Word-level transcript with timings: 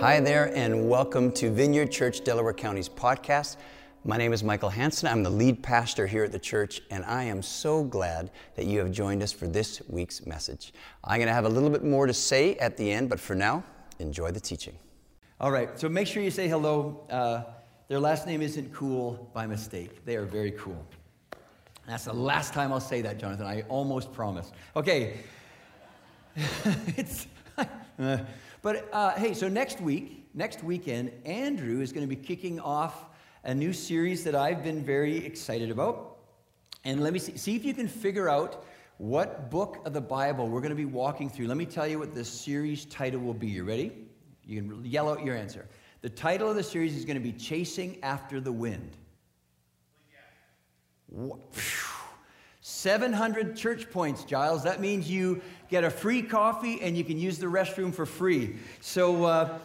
Hi 0.00 0.20
there, 0.20 0.54
and 0.54 0.90
welcome 0.90 1.32
to 1.32 1.50
Vineyard 1.50 1.90
Church 1.90 2.22
Delaware 2.22 2.52
County's 2.52 2.86
podcast. 2.86 3.56
My 4.04 4.18
name 4.18 4.34
is 4.34 4.44
Michael 4.44 4.68
Hanson. 4.68 5.08
I'm 5.08 5.22
the 5.22 5.30
lead 5.30 5.62
pastor 5.62 6.06
here 6.06 6.22
at 6.22 6.32
the 6.32 6.38
church, 6.38 6.82
and 6.90 7.02
I 7.06 7.22
am 7.22 7.40
so 7.40 7.82
glad 7.82 8.30
that 8.56 8.66
you 8.66 8.78
have 8.80 8.92
joined 8.92 9.22
us 9.22 9.32
for 9.32 9.46
this 9.46 9.80
week's 9.88 10.26
message. 10.26 10.74
I'm 11.02 11.16
going 11.16 11.28
to 11.28 11.32
have 11.32 11.46
a 11.46 11.48
little 11.48 11.70
bit 11.70 11.82
more 11.82 12.06
to 12.06 12.12
say 12.12 12.56
at 12.56 12.76
the 12.76 12.92
end, 12.92 13.08
but 13.08 13.18
for 13.18 13.34
now, 13.34 13.64
enjoy 13.98 14.32
the 14.32 14.40
teaching. 14.40 14.76
All 15.40 15.50
right, 15.50 15.80
so 15.80 15.88
make 15.88 16.06
sure 16.06 16.22
you 16.22 16.30
say 16.30 16.46
hello. 16.46 17.06
Uh, 17.08 17.44
their 17.88 17.98
last 17.98 18.26
name 18.26 18.42
isn't 18.42 18.74
cool 18.74 19.30
by 19.32 19.46
mistake, 19.46 20.04
they 20.04 20.16
are 20.16 20.26
very 20.26 20.50
cool. 20.50 20.86
That's 21.88 22.04
the 22.04 22.12
last 22.12 22.52
time 22.52 22.70
I'll 22.70 22.80
say 22.80 23.00
that, 23.00 23.16
Jonathan. 23.16 23.46
I 23.46 23.62
almost 23.62 24.12
promised. 24.12 24.52
Okay. 24.76 25.20
it's. 26.98 27.26
Uh, 27.98 28.18
but 28.66 28.88
uh, 28.92 29.12
hey, 29.12 29.32
so 29.32 29.46
next 29.46 29.80
week, 29.80 30.26
next 30.34 30.64
weekend, 30.64 31.12
Andrew 31.24 31.80
is 31.80 31.92
going 31.92 32.02
to 32.02 32.08
be 32.08 32.20
kicking 32.20 32.58
off 32.58 33.04
a 33.44 33.54
new 33.54 33.72
series 33.72 34.24
that 34.24 34.34
I've 34.34 34.64
been 34.64 34.82
very 34.82 35.24
excited 35.24 35.70
about. 35.70 36.16
And 36.82 37.00
let 37.00 37.12
me 37.12 37.20
see, 37.20 37.36
see 37.36 37.54
if 37.54 37.64
you 37.64 37.72
can 37.72 37.86
figure 37.86 38.28
out 38.28 38.64
what 38.98 39.52
book 39.52 39.82
of 39.86 39.92
the 39.92 40.00
Bible 40.00 40.48
we're 40.48 40.62
going 40.62 40.70
to 40.70 40.74
be 40.74 40.84
walking 40.84 41.30
through. 41.30 41.46
Let 41.46 41.56
me 41.56 41.64
tell 41.64 41.86
you 41.86 42.00
what 42.00 42.12
the 42.12 42.24
series 42.24 42.86
title 42.86 43.20
will 43.20 43.34
be. 43.34 43.46
You 43.46 43.62
ready? 43.62 43.92
You 44.44 44.60
can 44.60 44.84
yell 44.84 45.08
out 45.10 45.24
your 45.24 45.36
answer. 45.36 45.68
The 46.00 46.10
title 46.10 46.50
of 46.50 46.56
the 46.56 46.64
series 46.64 46.96
is 46.96 47.04
going 47.04 47.18
to 47.18 47.22
be 47.22 47.30
Chasing 47.30 48.02
After 48.02 48.40
the 48.40 48.50
Wind. 48.50 48.96
700 52.62 53.56
church 53.56 53.88
points, 53.92 54.24
Giles. 54.24 54.64
That 54.64 54.80
means 54.80 55.08
you 55.08 55.40
get 55.68 55.84
a 55.84 55.90
free 55.90 56.22
coffee 56.22 56.80
and 56.80 56.96
you 56.96 57.04
can 57.04 57.18
use 57.18 57.38
the 57.38 57.46
restroom 57.46 57.94
for 57.94 58.06
free. 58.06 58.56
So 58.80 59.24
uh, 59.24 59.58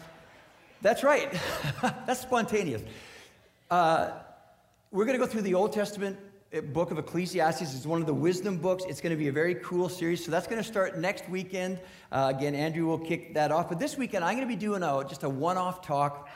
that's 0.80 1.02
right. 1.02 1.32
that's 1.82 2.20
spontaneous. 2.20 2.82
Uh, 3.70 4.12
we're 4.90 5.04
going 5.04 5.18
to 5.18 5.24
go 5.24 5.30
through 5.30 5.42
the 5.42 5.54
Old 5.54 5.72
Testament 5.72 6.18
uh, 6.54 6.60
book 6.60 6.90
of 6.90 6.98
Ecclesiastes. 6.98 7.74
It's 7.74 7.86
one 7.86 8.00
of 8.00 8.06
the 8.06 8.14
wisdom 8.14 8.58
books. 8.58 8.84
It's 8.88 9.00
going 9.00 9.10
to 9.10 9.16
be 9.16 9.28
a 9.28 9.32
very 9.32 9.54
cool 9.56 9.88
series. 9.88 10.24
So 10.24 10.30
that's 10.30 10.46
going 10.46 10.62
to 10.62 10.68
start 10.68 10.98
next 10.98 11.28
weekend. 11.28 11.78
Uh, 12.10 12.32
again, 12.36 12.54
Andrew 12.54 12.86
will 12.86 12.98
kick 12.98 13.34
that 13.34 13.50
off. 13.50 13.68
But 13.68 13.78
this 13.78 13.96
weekend, 13.96 14.24
I'm 14.24 14.34
going 14.34 14.46
to 14.46 14.54
be 14.54 14.60
doing 14.60 14.82
a, 14.82 15.04
just 15.08 15.22
a 15.22 15.28
one 15.28 15.56
off 15.56 15.80
talk 15.80 16.28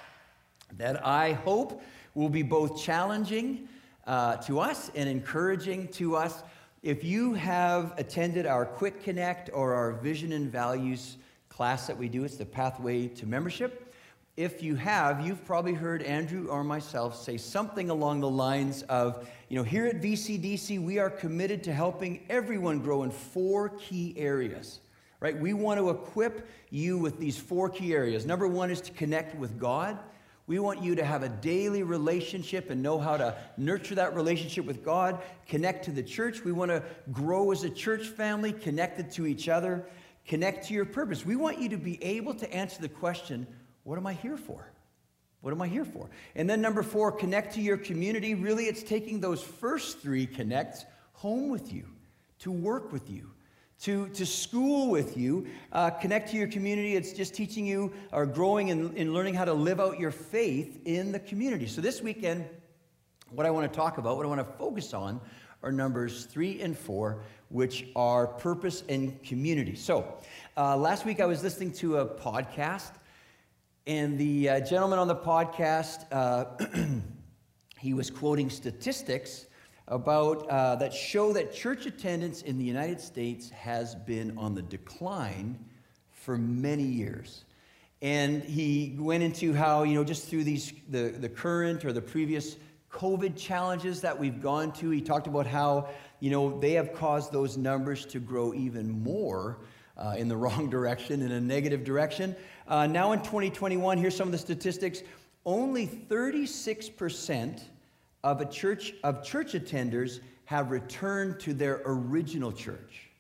that 0.78 1.04
I 1.06 1.32
hope 1.32 1.82
will 2.14 2.30
be 2.30 2.42
both 2.42 2.82
challenging 2.82 3.68
uh, 4.06 4.36
to 4.36 4.60
us 4.60 4.90
and 4.94 5.08
encouraging 5.08 5.88
to 5.88 6.16
us. 6.16 6.42
If 6.86 7.02
you 7.02 7.34
have 7.34 7.94
attended 7.98 8.46
our 8.46 8.64
Quick 8.64 9.02
Connect 9.02 9.50
or 9.52 9.74
our 9.74 9.90
Vision 9.90 10.30
and 10.30 10.48
Values 10.48 11.16
class 11.48 11.88
that 11.88 11.98
we 11.98 12.08
do, 12.08 12.22
it's 12.22 12.36
the 12.36 12.46
Pathway 12.46 13.08
to 13.08 13.26
Membership. 13.26 13.92
If 14.36 14.62
you 14.62 14.76
have, 14.76 15.26
you've 15.26 15.44
probably 15.44 15.74
heard 15.74 16.04
Andrew 16.04 16.46
or 16.46 16.62
myself 16.62 17.20
say 17.20 17.38
something 17.38 17.90
along 17.90 18.20
the 18.20 18.30
lines 18.30 18.82
of, 18.82 19.28
you 19.48 19.56
know, 19.56 19.64
here 19.64 19.86
at 19.86 20.00
VCDC, 20.00 20.80
we 20.80 21.00
are 21.00 21.10
committed 21.10 21.64
to 21.64 21.72
helping 21.72 22.24
everyone 22.30 22.78
grow 22.78 23.02
in 23.02 23.10
four 23.10 23.70
key 23.70 24.14
areas, 24.16 24.78
right? 25.18 25.36
We 25.36 25.54
want 25.54 25.80
to 25.80 25.90
equip 25.90 26.48
you 26.70 26.98
with 26.98 27.18
these 27.18 27.36
four 27.36 27.68
key 27.68 27.94
areas. 27.94 28.24
Number 28.26 28.46
one 28.46 28.70
is 28.70 28.80
to 28.82 28.92
connect 28.92 29.34
with 29.34 29.58
God. 29.58 29.98
We 30.46 30.60
want 30.60 30.82
you 30.82 30.94
to 30.94 31.04
have 31.04 31.24
a 31.24 31.28
daily 31.28 31.82
relationship 31.82 32.70
and 32.70 32.82
know 32.82 32.98
how 32.98 33.16
to 33.16 33.36
nurture 33.56 33.96
that 33.96 34.14
relationship 34.14 34.64
with 34.64 34.84
God, 34.84 35.20
connect 35.48 35.86
to 35.86 35.90
the 35.90 36.04
church. 36.04 36.44
We 36.44 36.52
want 36.52 36.70
to 36.70 36.84
grow 37.10 37.50
as 37.50 37.64
a 37.64 37.70
church 37.70 38.06
family, 38.06 38.52
connected 38.52 39.10
to 39.12 39.26
each 39.26 39.48
other, 39.48 39.86
connect 40.26 40.68
to 40.68 40.74
your 40.74 40.84
purpose. 40.84 41.26
We 41.26 41.34
want 41.34 41.58
you 41.60 41.70
to 41.70 41.76
be 41.76 42.02
able 42.02 42.34
to 42.34 42.52
answer 42.52 42.80
the 42.80 42.88
question 42.88 43.46
what 43.82 43.98
am 43.98 44.06
I 44.06 44.14
here 44.14 44.36
for? 44.36 44.72
What 45.40 45.52
am 45.52 45.62
I 45.62 45.68
here 45.68 45.84
for? 45.84 46.10
And 46.34 46.50
then 46.50 46.60
number 46.60 46.82
four, 46.82 47.12
connect 47.12 47.54
to 47.54 47.60
your 47.60 47.76
community. 47.76 48.34
Really, 48.34 48.64
it's 48.64 48.82
taking 48.82 49.20
those 49.20 49.40
first 49.40 50.00
three 50.00 50.26
connects 50.26 50.84
home 51.12 51.50
with 51.50 51.72
you, 51.72 51.86
to 52.40 52.50
work 52.50 52.92
with 52.92 53.08
you, 53.08 53.30
to, 53.82 54.08
to 54.08 54.24
school 54.24 54.90
with 54.90 55.16
you, 55.16 55.46
uh, 55.72 55.90
connect 55.90 56.30
to 56.30 56.36
your 56.36 56.48
community. 56.48 56.96
It's 56.96 57.12
just 57.12 57.34
teaching 57.34 57.66
you 57.66 57.92
or 58.12 58.24
growing 58.24 58.70
and, 58.70 59.12
learning 59.12 59.34
how 59.34 59.44
to 59.44 59.52
live 59.52 59.80
out 59.80 59.98
your 59.98 60.10
faith 60.10 60.80
in 60.84 61.12
the 61.12 61.18
community. 61.18 61.66
So 61.66 61.80
this 61.80 62.00
weekend, 62.00 62.46
what 63.30 63.46
I 63.46 63.50
want 63.50 63.70
to 63.70 63.76
talk 63.76 63.98
about, 63.98 64.16
what 64.16 64.24
I 64.24 64.28
want 64.28 64.40
to 64.40 64.56
focus 64.56 64.94
on, 64.94 65.20
are 65.62 65.72
numbers 65.72 66.26
three 66.26 66.60
and 66.62 66.76
four, 66.76 67.22
which 67.48 67.86
are 67.96 68.26
purpose 68.26 68.82
and 68.88 69.22
community. 69.22 69.74
So 69.74 70.14
uh, 70.56 70.76
last 70.76 71.04
week 71.04 71.20
I 71.20 71.26
was 71.26 71.42
listening 71.42 71.72
to 71.72 71.98
a 71.98 72.06
podcast, 72.06 72.92
and 73.86 74.18
the 74.18 74.48
uh, 74.48 74.60
gentleman 74.60 74.98
on 74.98 75.08
the 75.08 75.16
podcast, 75.16 76.06
uh, 76.12 76.46
he 77.78 77.94
was 77.94 78.10
quoting 78.10 78.48
statistics 78.50 79.45
about 79.88 80.48
uh, 80.48 80.76
that 80.76 80.92
show 80.92 81.32
that 81.32 81.52
church 81.52 81.86
attendance 81.86 82.42
in 82.42 82.58
the 82.58 82.64
United 82.64 83.00
States 83.00 83.50
has 83.50 83.94
been 83.94 84.36
on 84.36 84.54
the 84.54 84.62
decline 84.62 85.58
for 86.10 86.36
many 86.36 86.82
years. 86.82 87.44
And 88.02 88.42
he 88.42 88.96
went 88.98 89.22
into 89.22 89.54
how, 89.54 89.84
you 89.84 89.94
know, 89.94 90.04
just 90.04 90.28
through 90.28 90.44
these 90.44 90.72
the, 90.88 91.14
the 91.18 91.28
current 91.28 91.84
or 91.84 91.92
the 91.92 92.02
previous 92.02 92.56
COVID 92.90 93.36
challenges 93.36 94.00
that 94.00 94.18
we've 94.18 94.40
gone 94.40 94.72
to, 94.72 94.90
he 94.90 95.00
talked 95.00 95.26
about 95.26 95.46
how, 95.46 95.88
you 96.20 96.30
know, 96.30 96.58
they 96.58 96.72
have 96.72 96.92
caused 96.94 97.32
those 97.32 97.56
numbers 97.56 98.04
to 98.06 98.18
grow 98.18 98.54
even 98.54 98.90
more 99.02 99.58
uh, 99.96 100.14
in 100.16 100.28
the 100.28 100.36
wrong 100.44 100.68
direction, 100.68 101.22
in 101.22 101.32
a 101.32 101.40
negative 101.40 101.84
direction. 101.84 102.34
Uh, 102.66 102.86
now 102.86 103.12
in 103.12 103.20
2021, 103.20 103.98
here's 103.98 104.16
some 104.16 104.28
of 104.28 104.32
the 104.32 104.38
statistics. 104.38 105.02
Only 105.44 105.86
36% 105.86 107.62
of 108.24 108.40
a 108.40 108.46
church 108.46 108.94
of 109.04 109.24
church 109.24 109.52
attenders 109.52 110.20
have 110.46 110.70
returned 110.70 111.40
to 111.40 111.52
their 111.52 111.82
original 111.84 112.52
church. 112.52 113.10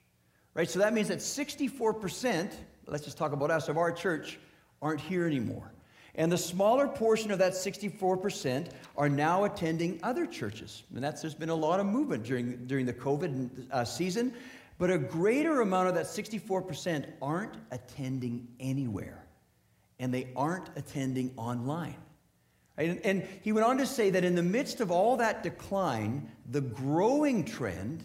Right? 0.54 0.70
So 0.70 0.78
that 0.78 0.94
means 0.94 1.08
that 1.08 1.18
64%, 1.18 2.52
let's 2.86 3.04
just 3.04 3.18
talk 3.18 3.32
about 3.32 3.50
us, 3.50 3.68
of 3.68 3.76
our 3.76 3.92
church 3.92 4.38
aren't 4.80 5.00
here 5.00 5.26
anymore. 5.26 5.72
And 6.14 6.32
the 6.32 6.38
smaller 6.38 6.88
portion 6.88 7.30
of 7.30 7.38
that 7.40 7.52
64% 7.52 8.70
are 8.96 9.08
now 9.08 9.44
attending 9.44 10.00
other 10.02 10.26
churches. 10.26 10.82
And 10.94 11.04
that's, 11.04 11.20
there's 11.20 11.34
been 11.34 11.50
a 11.50 11.54
lot 11.54 11.78
of 11.78 11.86
movement 11.86 12.24
during, 12.24 12.66
during 12.66 12.86
the 12.86 12.94
COVID 12.94 13.70
uh, 13.70 13.84
season. 13.84 14.32
But 14.78 14.90
a 14.90 14.98
greater 14.98 15.60
amount 15.60 15.88
of 15.88 15.94
that 15.94 16.06
64% 16.06 17.06
aren't 17.20 17.54
attending 17.70 18.48
anywhere. 18.60 19.26
And 19.98 20.12
they 20.12 20.28
aren't 20.36 20.70
attending 20.76 21.32
online. 21.36 21.96
And, 22.78 23.00
and 23.04 23.26
he 23.42 23.52
went 23.52 23.66
on 23.66 23.78
to 23.78 23.86
say 23.86 24.10
that 24.10 24.24
in 24.24 24.34
the 24.34 24.42
midst 24.42 24.80
of 24.80 24.90
all 24.90 25.16
that 25.16 25.42
decline, 25.42 26.30
the 26.50 26.60
growing 26.60 27.44
trend 27.44 28.04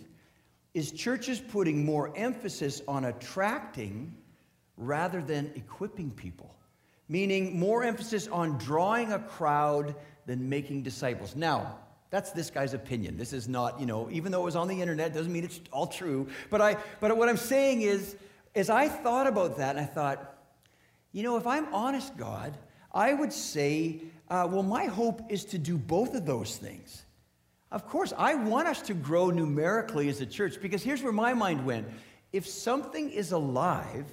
is 0.73 0.91
churches 0.91 1.39
putting 1.39 1.85
more 1.85 2.13
emphasis 2.15 2.81
on 2.87 3.05
attracting 3.05 4.15
rather 4.77 5.21
than 5.21 5.51
equipping 5.55 6.11
people, 6.11 6.55
meaning 7.09 7.59
more 7.59 7.83
emphasis 7.83 8.27
on 8.27 8.57
drawing 8.57 9.11
a 9.11 9.19
crowd 9.19 9.95
than 10.25 10.47
making 10.47 10.83
disciples. 10.83 11.35
Now, 11.35 11.77
that's 12.09 12.31
this 12.31 12.49
guy's 12.49 12.73
opinion. 12.73 13.17
This 13.17 13.33
is 13.33 13.47
not, 13.47 13.79
you 13.79 13.85
know, 13.85 14.09
even 14.11 14.31
though 14.31 14.41
it 14.41 14.45
was 14.45 14.55
on 14.55 14.67
the 14.67 14.81
internet, 14.81 15.13
doesn't 15.13 15.31
mean 15.31 15.45
it's 15.45 15.61
all 15.71 15.87
true. 15.87 16.27
But 16.49 16.61
I 16.61 16.77
but 16.99 17.15
what 17.17 17.29
I'm 17.29 17.37
saying 17.37 17.81
is, 17.81 18.15
as 18.53 18.69
I 18.69 18.89
thought 18.89 19.27
about 19.27 19.57
that, 19.57 19.75
and 19.75 19.79
I 19.79 19.85
thought, 19.85 20.37
you 21.13 21.23
know, 21.23 21.37
if 21.37 21.47
I'm 21.47 21.73
honest, 21.73 22.17
God, 22.17 22.57
I 22.93 23.13
would 23.13 23.31
say 23.31 24.01
uh, 24.31 24.47
well, 24.49 24.63
my 24.63 24.85
hope 24.85 25.21
is 25.29 25.43
to 25.43 25.57
do 25.57 25.77
both 25.77 26.15
of 26.15 26.25
those 26.25 26.55
things. 26.55 27.03
Of 27.69 27.85
course, 27.87 28.13
I 28.17 28.35
want 28.35 28.67
us 28.67 28.81
to 28.83 28.93
grow 28.93 29.29
numerically 29.29 30.07
as 30.07 30.21
a 30.21 30.25
church 30.25 30.61
because 30.61 30.81
here's 30.81 31.03
where 31.03 31.11
my 31.11 31.33
mind 31.33 31.65
went. 31.65 31.89
If 32.31 32.47
something 32.47 33.09
is 33.09 33.33
alive, 33.33 34.05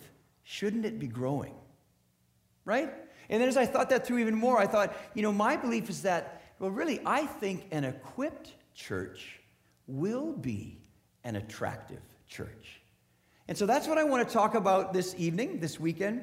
shouldn't 0.42 0.84
it 0.84 0.98
be 0.98 1.06
growing? 1.06 1.54
Right? 2.64 2.92
And 3.30 3.40
then 3.40 3.48
as 3.48 3.56
I 3.56 3.64
thought 3.64 3.90
that 3.90 4.04
through 4.04 4.18
even 4.18 4.34
more, 4.34 4.58
I 4.58 4.66
thought, 4.66 4.96
you 5.14 5.22
know, 5.22 5.32
my 5.32 5.56
belief 5.56 5.88
is 5.88 6.02
that, 6.02 6.42
well, 6.58 6.70
really, 6.70 7.00
I 7.06 7.24
think 7.24 7.66
an 7.70 7.84
equipped 7.84 8.54
church 8.74 9.38
will 9.86 10.32
be 10.32 10.80
an 11.22 11.36
attractive 11.36 12.02
church. 12.26 12.80
And 13.46 13.56
so 13.56 13.66
that's 13.66 13.86
what 13.86 13.98
I 13.98 14.04
want 14.04 14.26
to 14.26 14.34
talk 14.34 14.56
about 14.56 14.92
this 14.92 15.14
evening, 15.16 15.60
this 15.60 15.78
weekend. 15.78 16.22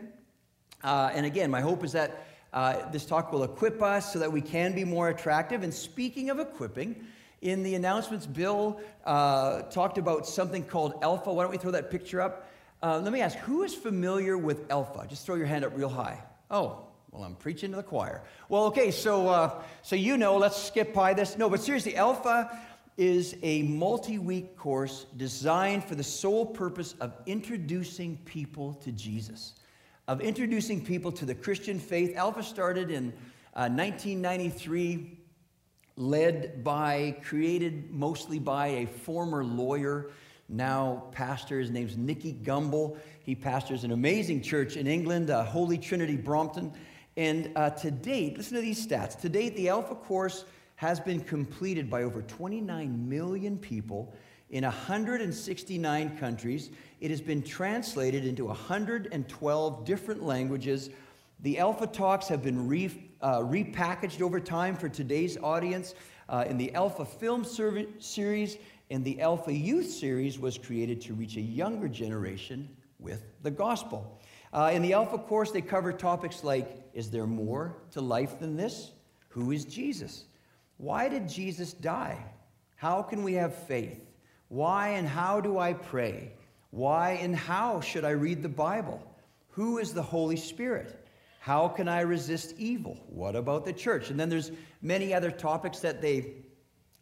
Uh, 0.84 1.12
and 1.14 1.26
again, 1.26 1.50
my 1.50 1.62
hope 1.62 1.84
is 1.86 1.94
that 1.94 2.26
uh, 2.56 2.90
this 2.90 3.06
talk 3.06 3.32
will 3.32 3.44
equip 3.44 3.84
us 3.84 4.12
so 4.12 4.18
that 4.20 4.32
we 4.32 4.42
can 4.42 4.74
be 4.74 4.84
more 4.84 5.10
attractive. 5.10 5.62
And 5.62 5.74
speaking 5.74 6.30
of 6.30 6.40
equipping, 6.40 7.06
in 7.42 7.62
the 7.62 7.76
announcements, 7.76 8.26
Bill 8.26 8.80
uh, 9.06 9.64
talked 9.64 10.00
about 10.00 10.26
something 10.26 10.64
called 10.64 10.96
Alpha. 11.04 11.32
Why 11.32 11.44
don't 11.44 11.52
we 11.52 11.58
throw 11.58 11.72
that 11.72 11.92
picture 11.92 12.22
up? 12.22 12.50
Uh, 12.82 13.00
let 13.00 13.14
me 13.14 13.22
ask 13.22 13.38
who 13.40 13.64
is 13.64 13.76
familiar 13.76 14.38
with 14.38 14.72
Alpha? 14.72 15.06
Just 15.08 15.26
throw 15.26 15.36
your 15.36 15.46
hand 15.46 15.64
up 15.64 15.78
real 15.78 15.90
high. 15.90 16.24
Oh, 16.50 16.88
well, 17.12 17.24
I'm 17.24 17.36
preaching 17.36 17.72
to 17.72 17.78
the 17.78 17.84
choir. 17.84 18.24
Well, 18.50 18.64
okay, 18.66 18.90
so, 18.90 19.28
uh, 19.28 19.62
so 19.84 19.96
you 19.96 20.18
know, 20.18 20.38
let's 20.38 20.62
skip 20.62 20.94
by 20.94 21.14
this. 21.14 21.38
No, 21.38 21.50
but 21.50 21.62
seriously, 21.62 21.96
Alpha 21.96 22.58
is 22.98 23.36
a 23.44 23.64
multi 23.64 24.18
week 24.18 24.58
course 24.58 25.06
designed 25.18 25.84
for 25.84 25.96
the 25.96 26.04
sole 26.04 26.46
purpose 26.46 26.96
of 27.02 27.14
introducing 27.26 28.18
people 28.26 28.74
to 28.76 28.92
Jesus. 28.92 29.54
Of 30.08 30.22
introducing 30.22 30.86
people 30.86 31.12
to 31.12 31.26
the 31.26 31.34
Christian 31.34 31.80
faith. 31.80 32.16
Alpha 32.16 32.44
started 32.44 32.92
in 32.92 33.12
uh, 33.56 33.70
1993, 33.70 35.18
led 35.96 36.64
by, 36.64 37.18
created 37.24 37.90
mostly 37.92 38.38
by 38.38 38.68
a 38.68 38.86
former 38.86 39.44
lawyer, 39.44 40.12
now 40.48 41.06
pastor. 41.12 41.60
His 41.60 41.72
name's 41.72 41.98
Nicky 41.98 42.34
Gumbel. 42.34 42.98
He 43.24 43.34
pastors 43.34 43.84
an 43.84 43.92
amazing 43.92 44.44
church 44.44 44.78
in 44.78 44.86
England, 44.86 45.32
uh, 45.32 45.44
Holy 45.44 45.78
Trinity 45.78 46.18
Brompton. 46.18 46.72
And 47.18 47.52
uh, 47.56 47.72
to 47.72 47.90
date, 47.90 48.38
listen 48.38 48.56
to 48.56 48.62
these 48.62 48.86
stats. 48.86 49.20
To 49.22 49.30
date, 49.30 49.56
the 49.56 49.70
Alpha 49.70 49.96
course 49.96 50.46
has 50.76 51.00
been 51.00 51.22
completed 51.22 51.90
by 51.90 52.04
over 52.04 52.22
29 52.22 53.10
million 53.10 53.58
people 53.58 54.14
in 54.50 54.64
169 54.64 56.18
countries. 56.18 56.70
It 57.00 57.10
has 57.12 57.22
been 57.22 57.42
translated 57.42 58.26
into 58.26 58.46
112 58.46 59.86
different 59.86 60.24
languages. 60.24 60.90
The 61.42 61.60
Alpha 61.60 61.88
Talks 61.88 62.28
have 62.28 62.44
been 62.44 62.68
re, 62.68 62.92
uh, 63.22 63.40
repackaged 63.40 64.22
over 64.22 64.40
time 64.40 64.76
for 64.76 64.90
today's 64.90 65.38
audience. 65.38 65.96
Uh, 66.28 66.46
in 66.48 66.58
the 66.58 66.74
Alpha 66.74 67.06
Film 67.06 67.44
Series 67.44 68.58
and 68.90 69.04
the 69.04 69.22
Alpha 69.22 69.54
Youth 69.54 69.90
Series 69.90 70.40
was 70.40 70.58
created 70.58 71.02
to 71.02 71.14
reach 71.14 71.38
a 71.38 71.42
younger 71.42 71.88
generation 71.88 72.68
with 73.00 73.24
the 73.44 73.52
gospel. 73.52 74.20
Uh, 74.54 74.72
in 74.74 74.82
the 74.82 74.94
Alpha 74.94 75.18
course, 75.18 75.52
they 75.52 75.62
cover 75.62 75.92
topics 75.92 76.44
like 76.44 76.82
Is 76.94 77.12
there 77.12 77.28
more 77.28 77.76
to 77.92 78.02
life 78.02 78.40
than 78.40 78.56
this? 78.56 78.92
Who 79.30 79.52
is 79.52 79.66
Jesus? 79.66 80.26
Why 80.78 81.10
did 81.10 81.28
Jesus 81.28 81.74
die? 81.74 82.24
How 82.76 83.02
can 83.02 83.24
we 83.24 83.34
have 83.34 83.54
faith? 83.54 84.05
Why 84.56 84.92
and 84.92 85.06
how 85.06 85.42
do 85.42 85.60
I 85.60 85.74
pray? 85.74 86.32
Why 86.72 87.20
and 87.22 87.36
how 87.36 87.82
should 87.82 88.06
I 88.06 88.12
read 88.12 88.42
the 88.42 88.48
Bible? 88.48 89.06
Who 89.50 89.80
is 89.80 89.94
the 89.94 90.02
Holy 90.02 90.38
Spirit? 90.38 91.06
How 91.42 91.68
can 91.68 91.90
I 91.90 92.00
resist 92.00 92.56
evil? 92.58 92.98
What 93.10 93.36
about 93.36 93.66
the 93.66 93.74
church? 93.74 94.12
And 94.12 94.18
then 94.18 94.30
there's 94.30 94.52
many 94.82 95.14
other 95.14 95.30
topics 95.30 95.80
that 95.80 96.02
they 96.02 96.36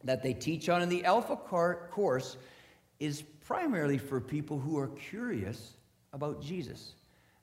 that 0.04 0.24
they 0.24 0.34
teach 0.34 0.68
on. 0.68 0.82
And 0.82 0.92
the 0.92 1.06
Alpha 1.06 1.36
course 1.36 2.38
is 3.00 3.22
primarily 3.46 4.00
for 4.00 4.20
people 4.20 4.58
who 4.58 4.80
are 4.80 4.88
curious 4.88 5.74
about 6.12 6.42
Jesus. 6.42 6.96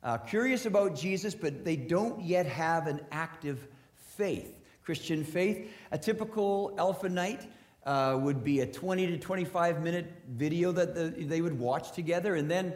Uh, 0.02 0.18
curious 0.18 0.66
about 0.66 0.96
Jesus, 0.96 1.36
but 1.36 1.64
they 1.64 1.76
don't 1.76 2.20
yet 2.20 2.46
have 2.46 2.88
an 2.88 3.00
active 3.12 3.68
faith. 3.94 4.58
Christian 4.82 5.22
faith. 5.22 5.70
A 5.92 5.98
typical 5.98 6.74
Alpha 6.78 7.08
night 7.08 7.46
uh, 7.86 8.18
would 8.20 8.44
be 8.44 8.60
a 8.60 8.66
20 8.66 9.06
to 9.06 9.18
25 9.18 9.82
minute 9.82 10.06
video 10.28 10.72
that 10.72 10.94
the, 10.94 11.24
they 11.24 11.40
would 11.40 11.58
watch 11.58 11.92
together, 11.92 12.34
and 12.34 12.50
then 12.50 12.74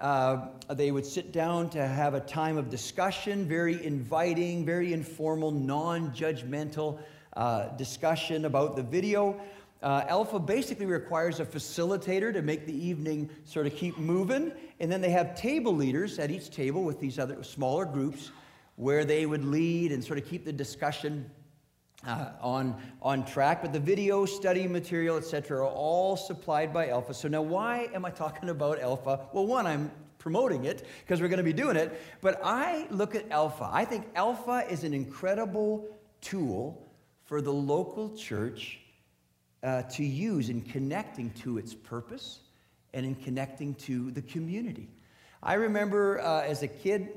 uh, 0.00 0.48
they 0.70 0.90
would 0.90 1.06
sit 1.06 1.32
down 1.32 1.70
to 1.70 1.86
have 1.86 2.14
a 2.14 2.20
time 2.20 2.56
of 2.56 2.68
discussion, 2.68 3.46
very 3.46 3.84
inviting, 3.84 4.64
very 4.64 4.92
informal, 4.92 5.50
non 5.50 6.10
judgmental 6.10 6.98
uh, 7.36 7.68
discussion 7.76 8.44
about 8.44 8.76
the 8.76 8.82
video. 8.82 9.40
Uh, 9.82 10.02
Alpha 10.08 10.38
basically 10.38 10.86
requires 10.86 11.40
a 11.40 11.44
facilitator 11.44 12.32
to 12.32 12.40
make 12.40 12.64
the 12.64 12.72
evening 12.72 13.28
sort 13.44 13.66
of 13.66 13.74
keep 13.76 13.98
moving. 13.98 14.50
And 14.80 14.90
then 14.90 15.02
they 15.02 15.10
have 15.10 15.34
table 15.34 15.74
leaders 15.74 16.18
at 16.18 16.30
each 16.30 16.50
table 16.50 16.84
with 16.84 16.98
these 17.00 17.18
other 17.18 17.42
smaller 17.42 17.84
groups 17.84 18.30
where 18.76 19.04
they 19.04 19.26
would 19.26 19.44
lead 19.44 19.92
and 19.92 20.02
sort 20.02 20.18
of 20.18 20.26
keep 20.26 20.44
the 20.46 20.52
discussion 20.52 21.30
uh, 22.06 22.30
on, 22.40 22.76
on 23.02 23.24
track. 23.24 23.62
But 23.62 23.72
the 23.72 23.80
video, 23.80 24.24
study 24.24 24.66
material, 24.66 25.16
etc., 25.16 25.58
are 25.58 25.66
all 25.66 26.16
supplied 26.16 26.72
by 26.72 26.88
Alpha. 26.88 27.14
So 27.14 27.28
now, 27.28 27.42
why 27.42 27.88
am 27.94 28.04
I 28.04 28.10
talking 28.10 28.48
about 28.48 28.80
Alpha? 28.80 29.20
Well, 29.32 29.46
one, 29.46 29.66
I'm 29.66 29.90
promoting 30.18 30.64
it 30.64 30.86
because 31.00 31.20
we're 31.20 31.28
going 31.28 31.38
to 31.38 31.44
be 31.44 31.52
doing 31.52 31.76
it. 31.76 32.00
But 32.20 32.40
I 32.42 32.86
look 32.90 33.14
at 33.14 33.30
Alpha. 33.30 33.68
I 33.70 33.84
think 33.84 34.06
Alpha 34.14 34.64
is 34.70 34.84
an 34.84 34.94
incredible 34.94 35.86
tool 36.20 36.86
for 37.24 37.40
the 37.40 37.52
local 37.52 38.16
church 38.16 38.80
uh, 39.62 39.82
to 39.82 40.04
use 40.04 40.48
in 40.50 40.62
connecting 40.62 41.30
to 41.30 41.58
its 41.58 41.74
purpose 41.74 42.40
and 42.92 43.04
in 43.04 43.14
connecting 43.14 43.74
to 43.74 44.10
the 44.12 44.22
community. 44.22 44.88
I 45.42 45.54
remember 45.54 46.20
uh, 46.20 46.42
as 46.42 46.62
a 46.62 46.68
kid, 46.68 47.08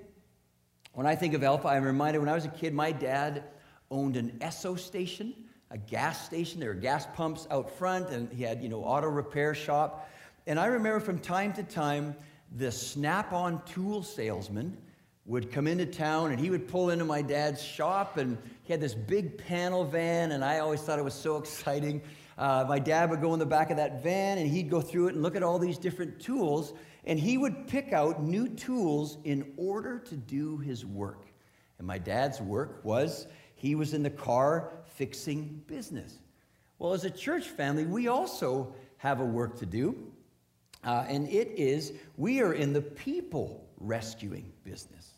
when 0.93 1.05
I 1.05 1.15
think 1.15 1.33
of 1.33 1.43
Alpha, 1.43 1.67
I'm 1.67 1.83
reminded 1.83 2.19
when 2.19 2.29
I 2.29 2.33
was 2.33 2.45
a 2.45 2.49
kid, 2.49 2.73
my 2.73 2.91
dad 2.91 3.43
owned 3.91 4.17
an 4.17 4.37
Esso 4.39 4.77
station, 4.77 5.33
a 5.71 5.77
gas 5.77 6.25
station. 6.25 6.59
There 6.59 6.69
were 6.69 6.75
gas 6.75 7.07
pumps 7.15 7.47
out 7.51 7.69
front, 7.77 8.09
and 8.09 8.31
he 8.31 8.43
had, 8.43 8.61
you 8.61 8.69
know, 8.69 8.83
auto 8.83 9.07
repair 9.07 9.53
shop. 9.53 10.09
And 10.45 10.59
I 10.59 10.67
remember 10.67 10.99
from 10.99 11.19
time 11.19 11.53
to 11.53 11.63
time, 11.63 12.15
the 12.55 12.71
snap-on 12.71 13.61
tool 13.65 14.03
salesman 14.03 14.77
would 15.25 15.51
come 15.51 15.67
into 15.67 15.85
town 15.85 16.31
and 16.31 16.39
he 16.39 16.49
would 16.49 16.67
pull 16.69 16.89
into 16.89 17.03
my 17.03 17.21
dad's 17.21 17.61
shop 17.61 18.15
and 18.15 18.37
he 18.63 18.71
had 18.71 18.79
this 18.79 18.95
big 18.95 19.37
panel 19.37 19.83
van 19.83 20.31
and 20.31 20.43
i 20.43 20.59
always 20.59 20.79
thought 20.81 20.97
it 20.97 21.03
was 21.03 21.13
so 21.13 21.35
exciting 21.35 22.01
uh, 22.37 22.63
my 22.67 22.79
dad 22.79 23.09
would 23.09 23.19
go 23.19 23.33
in 23.33 23.39
the 23.39 23.45
back 23.45 23.69
of 23.69 23.77
that 23.77 24.01
van 24.01 24.37
and 24.37 24.47
he'd 24.47 24.69
go 24.69 24.79
through 24.79 25.07
it 25.07 25.15
and 25.15 25.21
look 25.21 25.35
at 25.35 25.43
all 25.43 25.59
these 25.59 25.77
different 25.77 26.17
tools 26.19 26.73
and 27.05 27.19
he 27.19 27.37
would 27.37 27.67
pick 27.67 27.91
out 27.91 28.23
new 28.23 28.47
tools 28.47 29.17
in 29.25 29.51
order 29.57 29.99
to 29.99 30.15
do 30.15 30.57
his 30.59 30.85
work 30.85 31.25
and 31.77 31.85
my 31.85 31.97
dad's 31.97 32.39
work 32.39 32.79
was 32.83 33.27
he 33.57 33.73
was 33.73 33.93
in 33.93 34.03
the 34.03 34.09
car 34.09 34.69
fixing 34.85 35.63
business. 35.65 36.19
Well, 36.77 36.93
as 36.93 37.03
a 37.05 37.09
church 37.09 37.47
family, 37.47 37.85
we 37.85 38.07
also 38.07 38.73
have 38.97 39.19
a 39.19 39.25
work 39.25 39.57
to 39.59 39.65
do, 39.65 39.97
uh, 40.83 41.05
and 41.07 41.27
it 41.27 41.49
is 41.55 41.93
we 42.17 42.39
are 42.39 42.53
in 42.53 42.71
the 42.71 42.81
people 42.81 43.67
rescuing 43.79 44.51
business. 44.63 45.13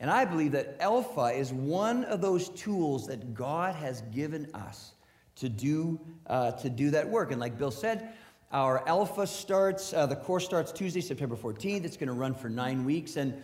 And 0.00 0.10
I 0.10 0.24
believe 0.24 0.52
that 0.52 0.76
Alpha 0.80 1.26
is 1.26 1.52
one 1.52 2.04
of 2.04 2.22
those 2.22 2.48
tools 2.50 3.06
that 3.08 3.34
God 3.34 3.74
has 3.74 4.00
given 4.12 4.48
us 4.54 4.94
to 5.36 5.50
do, 5.50 6.00
uh, 6.26 6.52
to 6.52 6.70
do 6.70 6.90
that 6.90 7.06
work. 7.06 7.30
And 7.30 7.38
like 7.38 7.58
Bill 7.58 7.70
said, 7.70 8.14
our 8.52 8.86
Alpha 8.88 9.26
starts, 9.26 9.92
uh, 9.92 10.06
the 10.06 10.16
course 10.16 10.46
starts 10.46 10.72
Tuesday, 10.72 11.02
September 11.02 11.36
14th. 11.36 11.84
It's 11.84 11.96
going 11.98 12.08
to 12.08 12.14
run 12.14 12.34
for 12.34 12.48
nine 12.48 12.86
weeks. 12.86 13.16
And 13.16 13.42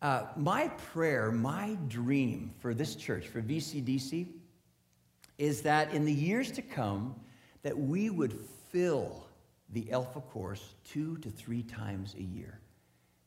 uh, 0.00 0.24
my 0.36 0.68
prayer, 0.68 1.32
my 1.32 1.76
dream 1.88 2.52
for 2.60 2.72
this 2.72 2.94
church, 2.94 3.26
for 3.26 3.42
VCDC, 3.42 4.28
is 5.38 5.62
that 5.62 5.92
in 5.92 6.04
the 6.04 6.12
years 6.12 6.50
to 6.52 6.62
come, 6.62 7.14
that 7.62 7.76
we 7.76 8.10
would 8.10 8.38
fill 8.70 9.26
the 9.70 9.90
Alpha 9.92 10.20
course 10.20 10.74
two 10.84 11.16
to 11.18 11.30
three 11.30 11.62
times 11.62 12.14
a 12.18 12.22
year. 12.22 12.60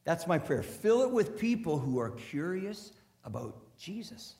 That's 0.03 0.27
my 0.27 0.38
prayer. 0.38 0.63
Fill 0.63 1.03
it 1.03 1.12
with 1.12 1.38
people 1.38 1.77
who 1.77 2.00
are 2.00 2.09
curious 2.09 2.94
about 3.23 3.56
Jesus. 3.78 4.35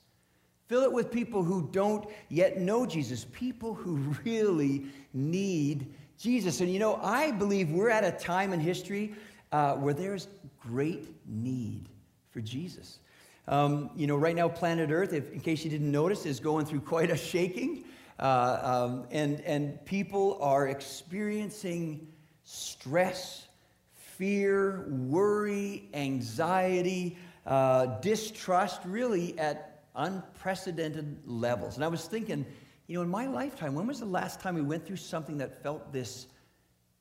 Fill 0.68 0.84
it 0.84 0.92
with 0.92 1.12
people 1.12 1.44
who 1.44 1.70
don't 1.72 2.10
yet 2.30 2.58
know 2.58 2.86
Jesus, 2.86 3.26
people 3.32 3.74
who 3.74 3.98
really 4.26 4.86
need 5.14 5.94
Jesus. 6.18 6.62
And 6.62 6.72
you 6.72 6.80
know, 6.80 6.96
I 6.96 7.32
believe 7.32 7.72
we're 7.72 7.90
at 7.90 8.06
a 8.06 8.12
time 8.12 8.54
in 8.54 8.60
history 8.60 9.14
uh, 9.52 9.76
where 9.76 9.94
there's 9.94 10.30
great 10.62 11.14
need 11.28 11.91
for 12.32 12.42
Jesus. 12.42 13.00
Um, 13.48 13.90
you 13.96 14.08
know, 14.08 14.16
right 14.16 14.36
now, 14.36 14.48
planet 14.48 14.92
Earth, 14.92 15.14
if, 15.14 15.32
in 15.32 15.40
case 15.40 15.64
you 15.64 15.70
didn't 15.70 15.92
notice, 15.92 16.26
is 16.26 16.40
going 16.40 16.66
through 16.66 16.82
quite 16.82 17.12
a 17.12 17.18
shaking. 17.18 17.84
Uh, 18.20 18.60
um, 18.62 19.06
and, 19.12 19.42
and 19.42 19.84
people 19.86 20.38
are 20.42 20.68
experiencing 20.68 22.08
stress, 22.44 23.48
fear, 23.94 24.86
worry, 24.90 25.90
anxiety, 25.94 27.18
uh, 27.48 28.00
distrust, 28.02 28.82
really 28.86 29.38
at 29.40 29.84
unprecedented 29.96 31.18
levels. 31.26 31.76
And 31.76 31.84
I 31.84 31.88
was 31.88 32.06
thinking, 32.06 32.46
you 32.88 32.96
know, 32.96 33.02
in 33.02 33.10
my 33.10 33.26
lifetime, 33.26 33.74
when 33.74 33.88
was 33.88 34.00
the 34.00 34.06
last 34.06 34.40
time 34.40 34.56
we 34.56 34.62
went 34.62 34.86
through 34.86 34.98
something 34.98 35.38
that 35.40 35.64
felt 35.64 35.92
this 35.92 36.28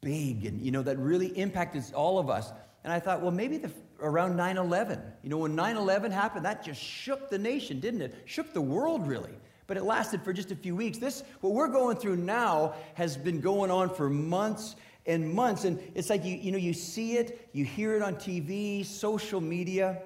big 0.00 0.46
and, 0.46 0.60
you 0.60 0.70
know, 0.70 0.82
that 0.82 0.98
really 0.98 1.28
impacted 1.38 1.84
all 1.94 2.18
of 2.18 2.30
us? 2.30 2.50
And 2.84 2.92
I 2.92 2.98
thought, 2.98 3.20
well, 3.20 3.30
maybe 3.30 3.58
the, 3.58 3.70
around 4.02 4.36
9 4.36 4.56
11. 4.56 5.00
You 5.22 5.30
know, 5.30 5.38
when 5.38 5.54
9 5.54 5.76
11 5.76 6.12
happened, 6.12 6.44
that 6.44 6.64
just 6.64 6.80
shook 6.80 7.30
the 7.30 7.38
nation, 7.38 7.80
didn't 7.80 8.02
it? 8.02 8.14
Shook 8.24 8.52
the 8.52 8.60
world, 8.60 9.06
really. 9.06 9.34
But 9.66 9.76
it 9.76 9.84
lasted 9.84 10.22
for 10.22 10.32
just 10.32 10.50
a 10.50 10.56
few 10.56 10.74
weeks. 10.74 10.98
This, 10.98 11.22
what 11.40 11.52
we're 11.52 11.68
going 11.68 11.96
through 11.96 12.16
now, 12.16 12.74
has 12.94 13.16
been 13.16 13.40
going 13.40 13.70
on 13.70 13.94
for 13.94 14.10
months 14.10 14.74
and 15.06 15.32
months. 15.32 15.64
And 15.64 15.80
it's 15.94 16.10
like 16.10 16.24
you, 16.24 16.36
you 16.36 16.52
know, 16.52 16.58
you 16.58 16.72
see 16.72 17.16
it, 17.16 17.48
you 17.52 17.64
hear 17.64 17.94
it 17.94 18.02
on 18.02 18.16
TV, 18.16 18.84
social 18.84 19.40
media. 19.40 20.02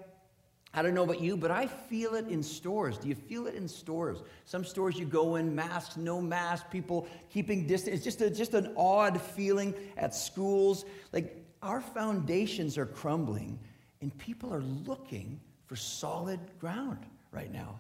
I 0.76 0.82
don't 0.82 0.92
know 0.92 1.04
about 1.04 1.20
you, 1.20 1.36
but 1.36 1.50
I 1.50 1.66
feel 1.66 2.14
it 2.14 2.26
in 2.28 2.42
stores. 2.42 2.98
Do 2.98 3.08
you 3.08 3.14
feel 3.14 3.46
it 3.46 3.54
in 3.54 3.68
stores? 3.68 4.22
Some 4.44 4.64
stores 4.64 4.98
you 4.98 5.06
go 5.06 5.36
in, 5.36 5.54
masks, 5.54 5.96
no 5.96 6.20
masks, 6.20 6.66
people 6.70 7.06
keeping 7.30 7.66
distance. 7.66 7.96
It's 7.96 8.04
just, 8.04 8.20
a, 8.20 8.28
just 8.28 8.54
an 8.54 8.74
odd 8.76 9.20
feeling 9.20 9.72
at 9.96 10.14
schools. 10.14 10.84
Like 11.12 11.44
our 11.62 11.80
foundations 11.80 12.76
are 12.76 12.86
crumbling 12.86 13.58
and 14.04 14.14
people 14.18 14.52
are 14.52 14.60
looking 14.60 15.40
for 15.64 15.76
solid 15.76 16.38
ground 16.60 16.98
right 17.32 17.50
now. 17.50 17.78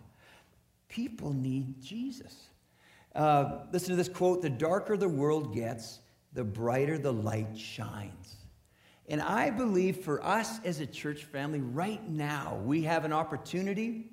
People 0.88 1.34
need 1.34 1.82
Jesus. 1.82 2.34
Uh, 3.14 3.58
listen 3.72 3.90
to 3.90 3.96
this 3.96 4.08
quote 4.08 4.40
The 4.40 4.48
darker 4.48 4.96
the 4.96 5.06
world 5.06 5.54
gets, 5.54 6.00
the 6.32 6.42
brighter 6.42 6.96
the 6.96 7.12
light 7.12 7.58
shines. 7.58 8.36
And 9.06 9.20
I 9.20 9.50
believe 9.50 9.98
for 9.98 10.24
us 10.24 10.60
as 10.64 10.80
a 10.80 10.86
church 10.86 11.24
family, 11.24 11.60
right 11.60 12.08
now, 12.08 12.58
we 12.64 12.84
have 12.84 13.04
an 13.04 13.12
opportunity 13.12 14.06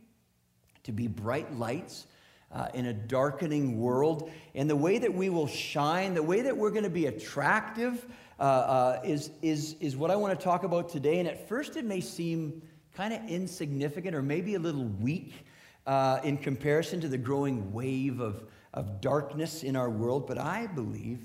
to 0.84 0.92
be 0.92 1.08
bright 1.08 1.58
lights 1.58 2.08
uh, 2.52 2.68
in 2.74 2.88
a 2.88 2.94
darkening 2.94 3.80
world. 3.80 4.30
And 4.54 4.70
the 4.70 4.76
way 4.76 4.98
that 4.98 5.14
we 5.14 5.30
will 5.30 5.48
shine, 5.48 6.14
the 6.14 6.22
way 6.22 6.42
that 6.42 6.58
we're 6.58 6.72
going 6.72 6.84
to 6.84 6.90
be 6.90 7.06
attractive, 7.06 8.06
uh, 8.42 8.44
uh, 8.44 9.02
is, 9.04 9.30
is, 9.44 9.76
is 9.80 9.96
what 9.96 10.10
I 10.10 10.16
want 10.16 10.38
to 10.38 10.44
talk 10.44 10.64
about 10.64 10.90
today. 10.90 11.20
And 11.20 11.28
at 11.28 11.48
first, 11.48 11.78
it 11.78 11.86
may 11.86 12.02
seem 12.02 12.64
kind 12.96 13.14
of 13.14 13.22
insignificant 13.30 14.16
or 14.16 14.24
maybe 14.24 14.56
a 14.56 14.60
little 14.60 14.86
weak 14.86 15.46
uh, 15.86 16.20
in 16.24 16.38
comparison 16.38 17.00
to 17.02 17.08
the 17.08 17.20
growing 17.20 17.72
wave 17.72 18.20
of, 18.20 18.46
of 18.74 19.00
darkness 19.00 19.62
in 19.62 19.76
our 19.76 19.92
world. 19.92 20.26
But 20.26 20.40
I 20.40 20.66
believe 20.66 21.24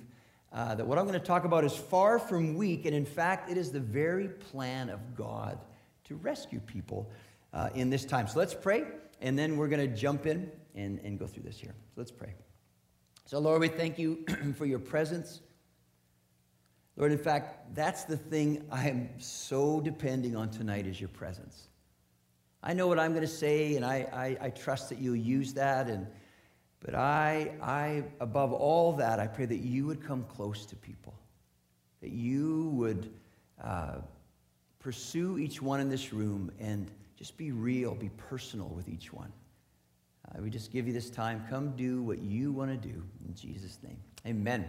uh, 0.52 0.75
that 0.75 0.87
what 0.87 0.99
I'm 0.99 1.06
going 1.06 1.18
to 1.18 1.26
talk 1.26 1.46
about 1.46 1.64
is 1.64 1.75
far 1.75 2.18
from 2.18 2.54
weak, 2.54 2.85
and 2.85 2.94
in 2.94 3.06
fact, 3.06 3.50
it 3.50 3.56
is 3.56 3.73
the 3.73 3.80
very 3.80 4.28
plan 4.28 4.90
of 4.90 5.16
God 5.16 5.58
to 6.04 6.16
rescue 6.16 6.61
people 6.61 7.11
uh, 7.54 7.70
in 7.75 7.88
this 7.88 8.04
time. 8.04 8.28
So 8.28 8.38
let's 8.38 8.54
pray, 8.54 8.85
and 9.23 9.38
then 9.38 9.56
we're 9.56 9.68
going 9.68 9.90
to 9.90 9.96
jump 9.96 10.26
in 10.26 10.50
and, 10.75 11.00
and 11.02 11.18
go 11.18 11.26
through 11.26 11.44
this 11.44 11.58
here. 11.58 11.75
So 11.94 11.94
let's 11.96 12.12
pray. 12.12 12.35
So, 13.25 13.38
Lord, 13.38 13.62
we 13.62 13.68
thank 13.68 13.99
you 13.99 14.23
for 14.58 14.66
your 14.66 14.78
presence. 14.78 15.40
Lord, 16.96 17.12
in 17.12 17.18
fact, 17.18 17.74
that's 17.74 18.04
the 18.04 18.16
thing 18.16 18.64
I 18.70 18.88
am 18.88 19.10
so 19.18 19.80
depending 19.80 20.34
on 20.34 20.50
tonight 20.50 20.86
is 20.86 20.98
your 20.98 21.10
presence. 21.10 21.68
I 22.62 22.72
know 22.72 22.88
what 22.88 22.98
I'm 22.98 23.12
going 23.12 23.22
to 23.22 23.28
say, 23.28 23.76
and 23.76 23.84
I, 23.84 24.36
I, 24.40 24.46
I 24.46 24.50
trust 24.50 24.88
that 24.88 24.98
you'll 24.98 25.14
use 25.14 25.52
that. 25.54 25.88
And, 25.88 26.06
but 26.80 26.94
I, 26.94 27.52
I, 27.62 28.04
above 28.20 28.52
all 28.52 28.94
that, 28.94 29.20
I 29.20 29.26
pray 29.26 29.44
that 29.44 29.58
you 29.58 29.86
would 29.86 30.02
come 30.02 30.24
close 30.24 30.64
to 30.66 30.76
people, 30.76 31.14
that 32.00 32.10
you 32.10 32.70
would 32.70 33.12
uh, 33.62 33.98
pursue 34.78 35.38
each 35.38 35.60
one 35.60 35.80
in 35.80 35.90
this 35.90 36.12
room 36.12 36.50
and 36.58 36.90
just 37.14 37.36
be 37.36 37.52
real, 37.52 37.94
be 37.94 38.10
personal 38.16 38.68
with 38.68 38.88
each 38.88 39.12
one. 39.12 39.32
Uh, 40.28 40.42
we 40.42 40.50
just 40.50 40.72
give 40.72 40.86
you 40.86 40.92
this 40.92 41.10
time. 41.10 41.44
Come 41.48 41.76
do 41.76 42.02
what 42.02 42.20
you 42.20 42.52
want 42.52 42.70
to 42.70 42.88
do. 42.88 43.02
In 43.28 43.34
Jesus' 43.34 43.78
name. 43.82 43.98
Amen. 44.26 44.66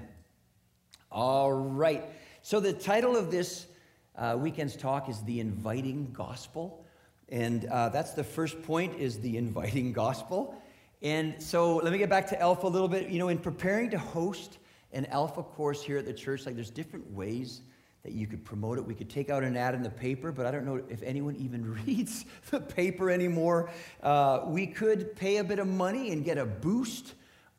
All 1.11 1.53
right. 1.53 2.03
So, 2.41 2.59
the 2.59 2.73
title 2.73 3.15
of 3.15 3.31
this 3.31 3.67
uh, 4.15 4.35
weekend's 4.37 4.75
talk 4.75 5.09
is 5.09 5.21
The 5.21 5.39
Inviting 5.39 6.11
Gospel. 6.13 6.83
And 7.29 7.65
uh, 7.65 7.89
that's 7.89 8.11
the 8.11 8.23
first 8.23 8.61
point 8.63 8.97
is 8.99 9.19
the 9.19 9.37
inviting 9.37 9.91
gospel. 9.91 10.55
And 11.01 11.41
so 11.41 11.77
let 11.77 11.91
me 11.91 11.97
get 11.97 12.09
back 12.09 12.27
to 12.27 12.41
Alpha 12.41 12.67
a 12.67 12.69
little 12.69 12.87
bit. 12.87 13.09
You 13.09 13.19
know, 13.19 13.27
in 13.27 13.37
preparing 13.37 13.89
to 13.91 13.97
host 13.97 14.59
an 14.93 15.05
Alpha 15.07 15.43
course 15.43 15.83
here 15.83 15.97
at 15.97 16.05
the 16.05 16.13
church, 16.13 16.45
like 16.45 16.55
there's 16.55 16.69
different 16.69 17.11
ways 17.11 17.61
that 18.03 18.13
you 18.13 18.27
could 18.27 18.45
promote 18.45 18.77
it. 18.77 18.85
We 18.85 18.95
could 18.95 19.09
take 19.09 19.29
out 19.29 19.43
an 19.43 19.57
ad 19.57 19.75
in 19.75 19.83
the 19.83 19.89
paper, 19.89 20.31
but 20.31 20.45
I 20.45 20.51
don't 20.51 20.65
know 20.65 20.81
if 20.89 21.03
anyone 21.03 21.35
even 21.39 21.75
reads 21.85 22.25
the 22.49 22.61
paper 22.61 23.11
anymore. 23.11 23.69
Uh, 24.01 24.41
we 24.45 24.65
could 24.65 25.15
pay 25.15 25.37
a 25.37 25.43
bit 25.43 25.59
of 25.59 25.67
money 25.67 26.11
and 26.11 26.23
get 26.23 26.37
a 26.37 26.45
boost 26.45 27.13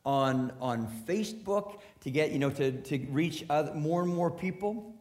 on, 0.05 0.53
on 0.61 0.87
Facebook 1.07 1.81
to 2.01 2.11
get, 2.11 2.33
you 2.33 2.39
know, 2.39 2.51
to, 2.51 2.73
to 2.73 2.99
reach 3.11 3.45
other, 3.51 3.75
more 3.75 4.03
and 4.03 4.15
more 4.15 4.31
people. 4.31 4.95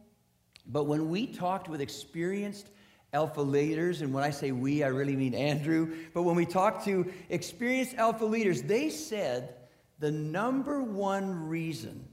But 0.66 0.84
when 0.84 1.08
we 1.08 1.26
talked 1.26 1.68
with 1.68 1.80
experienced 1.80 2.68
alpha 3.12 3.40
leaders, 3.40 4.02
and 4.02 4.12
when 4.12 4.22
I 4.22 4.30
say 4.30 4.52
we, 4.52 4.82
I 4.82 4.88
really 4.88 5.16
mean 5.16 5.34
Andrew, 5.34 5.96
but 6.12 6.22
when 6.22 6.36
we 6.36 6.44
talked 6.44 6.84
to 6.84 7.10
experienced 7.30 7.94
alpha 7.96 8.24
leaders, 8.24 8.62
they 8.62 8.90
said 8.90 9.54
the 9.98 10.10
number 10.10 10.82
one 10.82 11.48
reason 11.48 12.06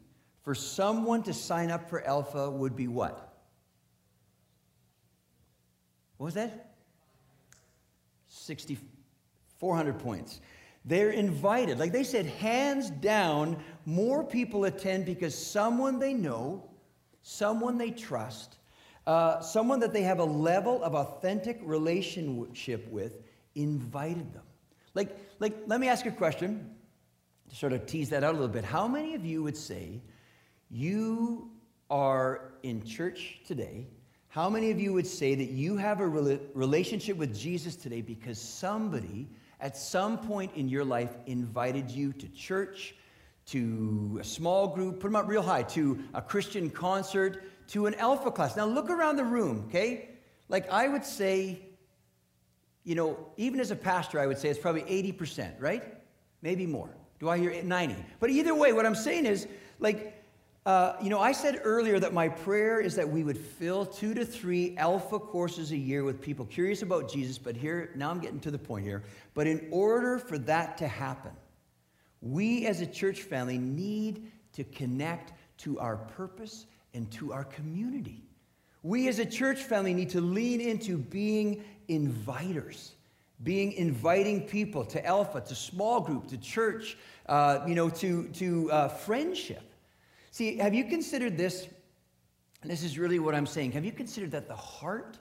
for 0.43 0.55
someone 0.55 1.23
to 1.23 1.33
sign 1.33 1.71
up 1.71 1.89
for 1.89 2.05
alpha 2.05 2.49
would 2.49 2.75
be 2.75 2.87
what? 2.87 3.33
What 6.17 6.25
was 6.25 6.33
that? 6.35 6.75
6,400 8.29 9.99
points. 9.99 10.39
They're 10.85 11.09
invited. 11.09 11.79
Like 11.79 11.91
they 11.91 12.03
said, 12.03 12.27
hands 12.27 12.91
down, 12.91 13.57
more 13.85 14.23
people 14.23 14.65
attend 14.65 15.05
because 15.05 15.35
someone 15.35 15.97
they 15.97 16.13
know, 16.13 16.69
someone 17.23 17.77
they 17.77 17.89
trust, 17.89 18.57
uh, 19.07 19.39
someone 19.41 19.79
that 19.79 19.93
they 19.93 20.03
have 20.03 20.19
a 20.19 20.25
level 20.25 20.83
of 20.83 20.93
authentic 20.93 21.59
relationship 21.63 22.87
with 22.89 23.17
invited 23.55 24.31
them. 24.33 24.43
Like, 24.93 25.17
like, 25.39 25.55
let 25.65 25.79
me 25.79 25.87
ask 25.87 26.05
a 26.05 26.11
question 26.11 26.75
to 27.49 27.55
sort 27.55 27.73
of 27.73 27.85
tease 27.87 28.09
that 28.09 28.23
out 28.23 28.31
a 28.31 28.37
little 28.37 28.47
bit. 28.47 28.63
How 28.63 28.87
many 28.87 29.15
of 29.15 29.25
you 29.25 29.41
would 29.41 29.57
say 29.57 30.01
you 30.69 31.49
are 31.89 32.53
in 32.63 32.83
church 32.83 33.41
today 33.45 33.87
how 34.35 34.49
many 34.49 34.69
of 34.69 34.77
you 34.77 34.91
would 34.91 35.07
say 35.07 35.33
that 35.33 35.51
you 35.51 35.77
have 35.77 36.01
a 36.01 36.05
relationship 36.05 37.15
with 37.15 37.33
Jesus 37.33 37.77
today 37.77 38.01
because 38.01 38.37
somebody 38.37 39.29
at 39.61 39.77
some 39.77 40.17
point 40.17 40.51
in 40.55 40.67
your 40.67 40.83
life 40.83 41.15
invited 41.25 41.89
you 41.89 42.11
to 42.11 42.27
church, 42.27 42.95
to 43.45 44.17
a 44.19 44.25
small 44.25 44.67
group, 44.67 44.99
put 44.99 45.07
them 45.07 45.15
up 45.15 45.29
real 45.29 45.41
high, 45.41 45.63
to 45.63 46.03
a 46.13 46.21
Christian 46.21 46.69
concert, 46.69 47.45
to 47.69 47.85
an 47.85 47.95
alpha 47.95 48.29
class? 48.29 48.57
Now 48.57 48.65
look 48.65 48.89
around 48.89 49.15
the 49.15 49.23
room, 49.23 49.67
okay? 49.69 50.09
Like 50.49 50.69
I 50.69 50.89
would 50.89 51.05
say, 51.05 51.61
you 52.83 52.95
know, 52.95 53.17
even 53.37 53.61
as 53.61 53.71
a 53.71 53.75
pastor, 53.77 54.19
I 54.19 54.27
would 54.27 54.37
say 54.37 54.49
it's 54.49 54.59
probably 54.59 54.81
80%, 54.81 55.61
right? 55.61 55.81
Maybe 56.41 56.65
more. 56.65 56.89
Do 57.21 57.29
I 57.29 57.37
hear 57.37 57.63
90? 57.63 57.95
But 58.19 58.31
either 58.31 58.53
way, 58.53 58.73
what 58.73 58.85
I'm 58.85 58.95
saying 58.95 59.27
is, 59.27 59.47
like, 59.79 60.24
uh, 60.65 60.95
you 60.99 61.11
know, 61.11 61.19
I 61.19 61.31
said 61.31 61.61
earlier 61.63 61.99
that 61.99 62.11
my 62.11 62.27
prayer 62.27 62.79
is 62.79 62.95
that 62.95 63.07
we 63.07 63.23
would 63.23 63.37
fill 63.37 63.85
two 63.85 64.15
to 64.15 64.25
three 64.25 64.75
alpha 64.77 65.19
courses 65.19 65.71
a 65.71 65.77
year 65.77 66.03
with 66.03 66.19
people 66.19 66.43
curious 66.45 66.81
about 66.81 67.11
Jesus, 67.11 67.37
but 67.37 67.55
here, 67.55 67.91
now 67.95 68.09
I'm 68.09 68.19
getting 68.19 68.39
to 68.41 68.51
the 68.51 68.57
point 68.57 68.83
here. 68.83 69.03
But 69.35 69.45
in 69.45 69.67
order 69.69 70.17
for 70.17 70.39
that 70.39 70.77
to 70.79 70.87
happen, 70.87 71.31
we 72.21 72.65
as 72.65 72.81
a 72.81 72.87
church 72.87 73.21
family 73.21 73.59
need 73.59 74.31
to 74.53 74.63
connect 74.63 75.33
to 75.59 75.79
our 75.79 75.97
purpose 75.97 76.65
and 76.95 77.11
to 77.11 77.31
our 77.31 77.43
community. 77.43 78.23
We 78.81 79.07
as 79.07 79.19
a 79.19 79.25
church 79.25 79.61
family 79.61 79.93
need 79.93 80.09
to 80.11 80.21
lean 80.21 80.61
into 80.61 80.97
being 80.97 81.63
inviters, 81.89 82.91
being 83.43 83.73
inviting 83.73 84.41
people 84.47 84.83
to 84.85 85.05
Alpha, 85.05 85.41
to 85.41 85.53
small 85.53 85.99
group, 85.99 86.27
to 86.29 86.37
church, 86.39 86.97
uh, 87.27 87.59
you 87.67 87.75
know, 87.75 87.89
to, 87.91 88.29
to 88.29 88.71
uh, 88.71 88.87
friendship. 88.87 89.61
See, 90.35 90.57
have 90.57 90.73
you 90.73 90.83
considered 90.83 91.37
this? 91.37 91.65
And 92.61 92.69
this 92.69 92.83
is 92.83 92.99
really 92.99 93.19
what 93.19 93.33
I'm 93.33 93.45
saying. 93.45 93.71
Have 93.71 93.85
you 93.85 93.93
considered 93.93 94.31
that 94.31 94.49
the 94.49 94.55
heart 94.55 95.17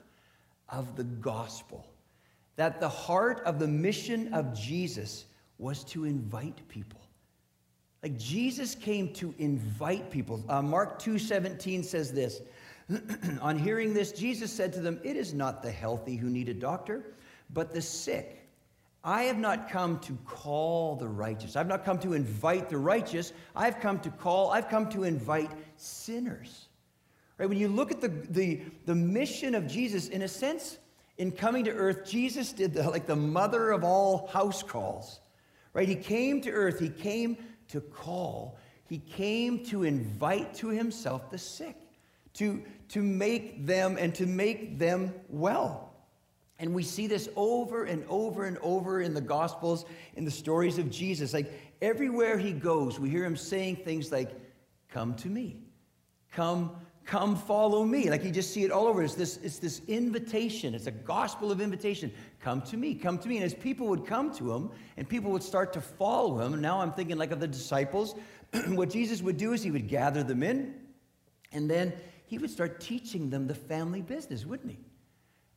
of 0.67 0.97
the 0.97 1.05
gospel, 1.05 1.87
that 2.57 2.81
the 2.81 2.89
heart 2.89 3.41
of 3.45 3.57
the 3.57 3.65
mission 3.65 4.33
of 4.33 4.53
Jesus 4.53 5.23
was 5.57 5.85
to 5.85 6.03
invite 6.03 6.67
people? 6.67 6.99
Like 8.03 8.17
Jesus 8.17 8.75
came 8.75 9.13
to 9.13 9.33
invite 9.37 10.11
people. 10.11 10.43
Uh, 10.49 10.61
Mark 10.61 11.01
2:17 11.01 11.85
says 11.85 12.11
this. 12.11 12.41
On 13.41 13.57
hearing 13.57 13.93
this, 13.93 14.11
Jesus 14.11 14.51
said 14.51 14.73
to 14.73 14.81
them, 14.81 14.99
It 15.01 15.15
is 15.15 15.33
not 15.33 15.63
the 15.63 15.71
healthy 15.71 16.17
who 16.17 16.29
need 16.29 16.49
a 16.49 16.53
doctor, 16.53 17.15
but 17.51 17.73
the 17.73 17.81
sick. 17.81 18.44
I 19.05 19.25
have 19.25 19.37
not 19.37 19.69
come 19.69 19.99
to 19.99 20.17
call 20.25 20.95
the 20.95 21.07
righteous. 21.07 21.55
I've 21.55 21.67
not 21.67 21.85
come 21.85 21.99
to 21.99 22.13
invite 22.13 22.69
the 22.69 22.79
righteous. 22.79 23.33
I've 23.55 23.79
come 23.79 23.99
to 23.99 24.09
call, 24.09 24.49
I've 24.49 24.67
come 24.67 24.89
to 24.89 25.03
invite 25.03 25.51
sinners. 25.77 26.69
Right? 27.37 27.47
When 27.47 27.59
you 27.59 27.67
look 27.67 27.91
at 27.91 28.01
the, 28.01 28.07
the, 28.07 28.61
the 28.87 28.95
mission 28.95 29.53
of 29.53 29.67
Jesus, 29.67 30.07
in 30.07 30.23
a 30.23 30.27
sense, 30.27 30.79
in 31.19 31.31
coming 31.31 31.65
to 31.65 31.71
earth, 31.71 32.09
Jesus 32.09 32.51
did 32.51 32.73
the, 32.73 32.89
like 32.89 33.05
the 33.05 33.15
mother 33.15 33.69
of 33.69 33.83
all 33.83 34.27
house 34.33 34.63
calls. 34.63 35.19
Right? 35.73 35.87
He 35.87 35.95
came 35.95 36.41
to 36.41 36.49
earth, 36.49 36.79
he 36.79 36.89
came 36.89 37.37
to 37.67 37.81
call, 37.81 38.57
he 38.87 38.97
came 38.97 39.63
to 39.65 39.83
invite 39.83 40.55
to 40.55 40.69
himself 40.69 41.29
the 41.29 41.37
sick, 41.37 41.75
to, 42.33 42.63
to 42.89 43.03
make 43.03 43.67
them 43.67 43.97
and 43.99 44.15
to 44.15 44.25
make 44.25 44.79
them 44.79 45.13
well. 45.29 45.94
And 46.57 46.73
we 46.73 46.83
see 46.83 47.07
this 47.07 47.27
over 47.35 47.83
and 47.83 48.05
over 48.07 48.45
and 48.45 48.57
over 48.59 49.01
in 49.01 49.13
the 49.13 49.21
Gospels, 49.21 49.85
in 50.15 50.23
the 50.23 50.31
stories 50.31 50.77
of 50.77 50.89
Jesus. 50.89 51.33
Like 51.33 51.51
everywhere 51.81 52.37
he 52.37 52.53
goes, 52.53 52.99
we 52.99 53.09
hear 53.09 53.25
him 53.25 53.35
saying 53.35 53.77
things 53.77 54.11
like, 54.11 54.31
Come 54.89 55.15
to 55.15 55.27
me. 55.27 55.57
Come, 56.31 56.71
come 57.05 57.35
follow 57.35 57.83
me. 57.83 58.09
Like 58.09 58.23
you 58.23 58.31
just 58.31 58.53
see 58.53 58.63
it 58.63 58.71
all 58.71 58.87
over. 58.87 59.03
It's 59.03 59.15
this, 59.15 59.37
it's 59.43 59.59
this 59.59 59.81
invitation. 59.87 60.73
It's 60.73 60.87
a 60.87 60.91
gospel 60.91 61.51
of 61.51 61.59
invitation. 61.59 62.13
Come 62.39 62.61
to 62.61 62.77
me, 62.77 62.95
come 62.95 63.17
to 63.19 63.27
me. 63.27 63.35
And 63.35 63.45
as 63.45 63.53
people 63.53 63.87
would 63.87 64.05
come 64.05 64.33
to 64.35 64.53
him 64.53 64.71
and 64.95 65.07
people 65.07 65.31
would 65.31 65.43
start 65.43 65.73
to 65.73 65.81
follow 65.81 66.39
him, 66.39 66.61
now 66.61 66.79
I'm 66.79 66.93
thinking 66.93 67.17
like 67.17 67.31
of 67.31 67.41
the 67.41 67.47
disciples, 67.47 68.15
what 68.69 68.89
Jesus 68.89 69.21
would 69.21 69.35
do 69.37 69.51
is 69.51 69.63
he 69.63 69.71
would 69.71 69.89
gather 69.89 70.23
them 70.23 70.43
in, 70.43 70.75
and 71.51 71.69
then 71.69 71.91
he 72.25 72.37
would 72.37 72.49
start 72.49 72.79
teaching 72.79 73.29
them 73.29 73.47
the 73.47 73.55
family 73.55 74.01
business, 74.01 74.45
wouldn't 74.45 74.71
he? 74.71 74.79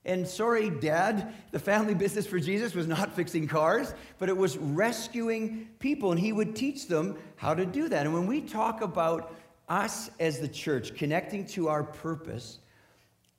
And 0.05 0.26
sorry, 0.26 0.71
Dad, 0.71 1.35
the 1.50 1.59
family 1.59 1.95
business 1.95 2.26
for 2.26 2.38
Jesus 2.38 2.75
was 2.75 2.87
not 2.87 3.12
fixing 3.17 3.47
cars, 3.47 3.95
but 4.19 4.28
it 4.28 4.37
was 4.37 4.57
rescuing 4.57 5.69
people, 5.78 6.12
and 6.12 6.21
he 6.21 6.33
would 6.33 6.57
teach 6.57 6.88
them 6.88 7.19
how 7.37 7.55
to 7.55 7.67
do 7.67 7.88
that. 7.88 8.07
And 8.07 8.14
when 8.14 8.26
we 8.26 8.40
talk 8.40 8.81
about 8.81 9.35
us 9.69 10.11
as 10.19 10.38
the 10.40 10.49
church 10.49 10.95
connecting 10.95 11.47
to 11.49 11.69
our 11.69 11.83
purpose, 11.83 12.59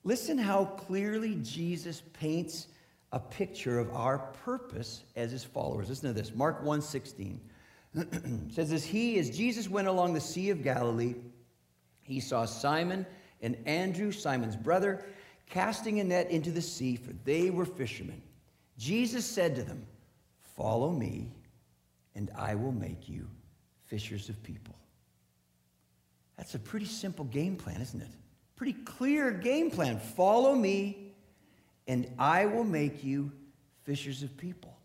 Listen 0.03 0.37
how 0.37 0.65
clearly 0.65 1.35
Jesus 1.43 2.01
paints 2.13 2.67
a 3.11 3.19
picture 3.19 3.79
of 3.79 3.93
our 3.93 4.19
purpose 4.45 5.03
as 5.15 5.31
his 5.31 5.43
followers. 5.43 5.89
Listen 5.89 6.13
to 6.13 6.19
this. 6.19 6.33
Mark 6.33 6.63
1:16 6.63 7.37
says 8.51 8.71
as 8.71 8.85
he 8.85 9.19
as 9.19 9.29
Jesus 9.29 9.69
went 9.69 9.87
along 9.87 10.13
the 10.13 10.21
sea 10.21 10.51
of 10.51 10.63
Galilee, 10.63 11.15
he 12.01 12.19
saw 12.19 12.45
Simon 12.45 13.05
and 13.41 13.57
Andrew, 13.65 14.11
Simon's 14.11 14.55
brother, 14.55 15.05
casting 15.49 15.99
a 15.99 16.03
net 16.03 16.31
into 16.31 16.51
the 16.51 16.61
sea, 16.61 16.95
for 16.95 17.11
they 17.25 17.49
were 17.49 17.65
fishermen. 17.65 18.21
Jesus 18.77 19.25
said 19.25 19.55
to 19.55 19.63
them, 19.63 19.85
"Follow 20.55 20.91
me, 20.91 21.31
and 22.15 22.31
I 22.35 22.55
will 22.55 22.71
make 22.71 23.09
you 23.09 23.27
fishers 23.85 24.29
of 24.29 24.41
people." 24.43 24.75
That's 26.37 26.55
a 26.55 26.59
pretty 26.59 26.85
simple 26.85 27.25
game 27.25 27.57
plan, 27.57 27.81
isn't 27.81 28.01
it? 28.01 28.07
Pretty 28.55 28.73
clear 28.73 29.31
game 29.31 29.69
plan. 29.69 29.99
Follow 29.99 30.55
me, 30.55 31.13
and 31.87 32.09
I 32.17 32.45
will 32.45 32.63
make 32.63 33.03
you 33.03 33.31
fishers 33.83 34.23
of 34.23 34.37
people. 34.37 34.77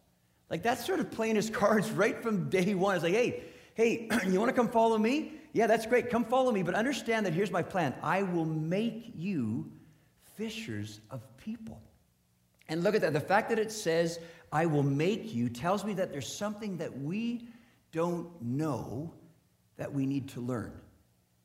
Like 0.50 0.62
that's 0.62 0.85
sort 0.85 1.00
of 1.00 1.11
playing 1.11 1.37
his 1.37 1.50
cards 1.50 1.90
right 1.90 2.21
from 2.23 2.49
day 2.49 2.75
one. 2.75 2.94
It's 2.94 3.04
like, 3.04 3.14
hey, 3.14 3.44
hey, 3.75 4.09
you 4.26 4.38
want 4.40 4.49
to 4.49 4.54
come 4.54 4.68
follow 4.68 4.99
me? 4.99 5.33
Yeah, 5.52 5.66
that's 5.66 5.87
great. 5.87 6.11
Come 6.11 6.25
follow 6.25 6.50
me, 6.50 6.62
but 6.62 6.75
understand 6.75 7.26
that 7.26 7.33
here's 7.33 7.50
my 7.50 7.62
plan. 7.62 7.94
I 8.02 8.23
will 8.25 8.44
make 8.44 9.12
you 9.14 9.71
fishers 10.37 11.00
of 11.11 11.23
people. 11.37 11.81
And 12.69 12.83
look 12.83 12.95
at 12.95 13.00
that. 13.03 13.12
The 13.12 13.21
fact 13.21 13.49
that 13.50 13.59
it 13.59 13.71
says, 13.71 14.19
I 14.53 14.67
will 14.67 14.83
make 14.83 15.35
you, 15.35 15.49
tells 15.49 15.85
me 15.85 15.93
that 15.95 16.12
there's 16.12 16.33
something 16.33 16.79
that 16.79 16.99
we 16.99 17.49
don't 17.93 18.29
know 18.43 19.12
that 19.76 19.93
we 19.93 20.07
need 20.07 20.29
to 20.31 20.41
learn. 20.41 20.73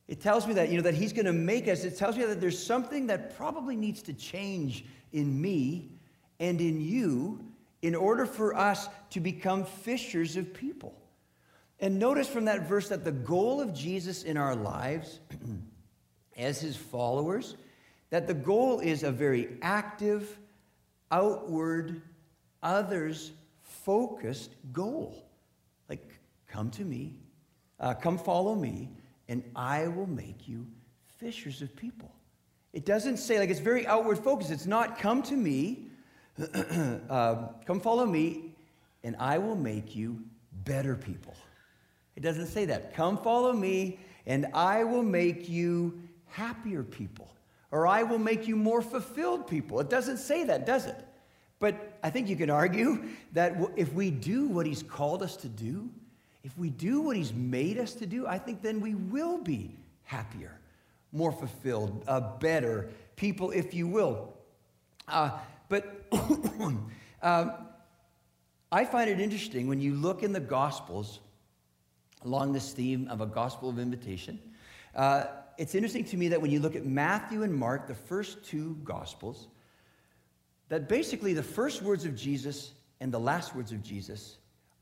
It 0.08 0.22
tells 0.22 0.48
me 0.48 0.54
that, 0.56 0.70
you 0.70 0.78
know, 0.78 0.84
that 0.84 0.96
he's 0.96 1.14
going 1.14 1.26
to 1.26 1.34
make 1.34 1.68
us. 1.68 1.84
It 1.84 1.98
tells 1.98 2.18
me 2.18 2.26
that 2.26 2.42
there's 2.42 2.62
something 2.62 3.08
that 3.08 3.38
probably 3.38 3.76
needs 3.76 4.02
to 4.04 4.14
change 4.14 4.86
in 5.12 5.40
me 5.40 5.92
and 6.40 6.60
in 6.60 6.82
you 6.82 7.44
in 7.82 7.96
order 7.96 8.26
for 8.26 8.56
us 8.56 8.90
to 9.12 9.20
become 9.20 9.66
fishers 9.66 10.36
of 10.36 10.54
people. 10.54 10.96
And 11.80 11.98
notice 11.98 12.28
from 12.28 12.46
that 12.46 12.68
verse 12.68 12.90
that 12.90 13.06
the 13.06 13.12
goal 13.12 13.62
of 13.62 13.74
Jesus 13.74 14.24
in 14.24 14.36
our 14.36 14.56
lives 14.56 15.20
as 16.38 16.60
his 16.60 16.76
followers, 16.76 17.56
that 18.10 18.28
the 18.28 18.34
goal 18.34 18.80
is 18.80 19.04
a 19.04 19.12
very 19.12 19.58
active, 19.62 20.38
outward, 21.12 22.02
others 22.64 23.32
focused 23.62 24.56
goal. 24.74 25.26
Like, 25.90 26.20
come 26.48 26.72
to 26.72 26.84
me, 26.84 27.16
uh, 27.80 27.94
come 27.94 28.18
follow 28.18 28.56
me, 28.56 28.90
and 29.28 29.44
I 29.56 29.88
will 29.88 30.08
make 30.08 30.48
you 30.48 30.66
fishers 31.18 31.62
of 31.62 31.76
people. 31.76 32.12
It 32.74 32.86
doesn't 32.86 33.18
say, 33.18 33.40
like, 33.40 33.50
it's 33.50 33.60
very 33.60 33.88
outward 33.88 34.20
focused. 34.20 34.52
It's 34.52 34.66
not, 34.66 35.00
come 35.00 35.24
to 35.24 35.36
me, 35.36 35.88
uh, 37.10 37.48
come 37.66 37.80
follow 37.80 38.06
me, 38.06 38.56
and 39.04 39.16
I 39.20 39.38
will 39.38 39.56
make 39.56 39.96
you 39.96 40.22
better 40.66 40.96
people. 40.96 41.36
It 42.16 42.22
doesn't 42.22 42.48
say 42.48 42.66
that. 42.66 42.94
Come 42.94 43.18
follow 43.18 43.54
me, 43.54 44.00
and 44.26 44.48
I 44.54 44.84
will 44.84 45.04
make 45.04 45.50
you 45.50 46.00
happier 46.28 46.84
people, 46.84 47.30
or 47.72 47.88
I 47.88 48.04
will 48.04 48.20
make 48.20 48.48
you 48.48 48.56
more 48.56 48.82
fulfilled 48.82 49.48
people. 49.48 49.80
It 49.80 49.90
doesn't 49.90 50.18
say 50.18 50.44
that, 50.46 50.66
does 50.66 50.86
it? 50.86 50.98
But 51.60 51.98
I 52.04 52.10
think 52.10 52.30
you 52.30 52.36
can 52.36 52.50
argue 52.50 53.04
that 53.34 53.58
if 53.76 53.94
we 53.94 54.12
do 54.12 54.48
what 54.48 54.66
he's 54.66 54.84
called 54.84 55.24
us 55.24 55.36
to 55.38 55.48
do, 55.50 55.90
if 56.44 56.58
we 56.58 56.70
do 56.70 57.02
what 57.02 57.16
he's 57.16 57.34
made 57.34 57.78
us 57.78 57.94
to 57.96 58.06
do, 58.06 58.26
I 58.26 58.38
think 58.38 58.62
then 58.62 58.80
we 58.80 58.96
will 58.96 59.38
be 59.38 59.76
happier 60.04 60.60
more 61.12 61.32
fulfilled, 61.32 62.04
uh, 62.08 62.20
better 62.38 62.90
people, 63.16 63.52
if 63.52 63.74
you 63.74 63.88
will. 63.88 64.34
Uh, 65.08 65.32
but 65.68 66.06
um, 67.22 67.54
I 68.72 68.86
find 68.86 69.10
it 69.10 69.20
interesting 69.20 69.68
when 69.68 69.82
you 69.82 69.96
look 69.96 70.24
in 70.24 70.32
the 70.34 70.40
Gospels 70.40 71.20
along 72.26 72.54
this 72.54 72.74
theme 72.74 73.08
of 73.10 73.22
a 73.22 73.26
gospel 73.26 73.70
of 73.70 73.80
invitation. 73.80 74.40
Uh, 74.94 75.26
it's 75.60 75.76
interesting 75.76 76.06
to 76.06 76.18
me 76.18 76.30
that 76.30 76.42
when 76.42 76.52
you 76.52 76.62
look 76.62 76.78
at 76.78 76.86
Matthew 76.86 77.44
and 77.44 77.54
Mark, 77.54 77.86
the 77.86 77.94
first 77.94 78.46
two 78.46 78.78
Gospels, 78.86 79.50
that 80.70 80.88
basically 80.88 81.34
the 81.34 81.44
first 81.44 81.82
words 81.82 82.06
of 82.06 82.16
Jesus 82.16 82.72
and 83.02 83.12
the 83.12 83.20
last 83.20 83.54
words 83.54 83.74
of 83.74 83.84
Jesus 83.84 84.38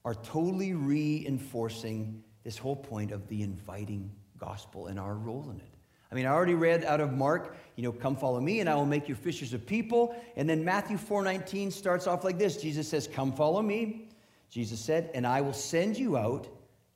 are 0.05 0.13
totally 0.13 0.73
reinforcing 0.75 2.23
this 2.43 2.59
whole 2.59 2.75
point 2.75 3.11
of 3.11 3.27
the 3.27 3.41
inviting 3.41 4.11
gospel 4.37 4.85
and 4.85 4.99
our 4.99 5.15
role 5.15 5.49
in 5.49 5.57
it. 5.57 5.73
I 6.11 6.15
mean, 6.15 6.27
I 6.27 6.29
already 6.29 6.53
read 6.53 6.85
out 6.85 7.01
of 7.01 7.11
Mark, 7.11 7.57
you 7.75 7.83
know, 7.83 7.91
come 7.91 8.15
follow 8.15 8.39
me 8.39 8.59
and 8.59 8.69
I 8.69 8.75
will 8.75 8.85
make 8.85 9.09
you 9.09 9.15
fishers 9.15 9.53
of 9.53 9.65
people. 9.65 10.15
And 10.35 10.47
then 10.47 10.63
Matthew 10.63 10.97
4:19 10.97 11.71
starts 11.71 12.05
off 12.05 12.23
like 12.23 12.37
this. 12.37 12.61
Jesus 12.61 12.87
says, 12.87 13.07
"Come 13.07 13.33
follow 13.33 13.63
me." 13.63 14.09
Jesus 14.49 14.79
said, 14.79 15.09
"And 15.15 15.25
I 15.25 15.41
will 15.41 15.53
send 15.53 15.97
you 15.97 16.17
out 16.17 16.47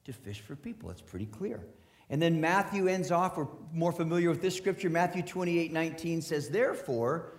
to 0.05 0.13
fish 0.13 0.39
for 0.39 0.55
people." 0.55 0.91
It's 0.91 1.01
pretty 1.01 1.25
clear. 1.25 1.65
And 2.11 2.21
then 2.21 2.41
Matthew 2.41 2.89
ends 2.89 3.09
off, 3.09 3.37
we're 3.37 3.47
more 3.73 3.93
familiar 3.93 4.29
with 4.29 4.41
this 4.41 4.55
scripture. 4.55 4.89
Matthew 4.89 5.23
28 5.23 5.71
19 5.71 6.21
says, 6.21 6.49
Therefore, 6.49 7.31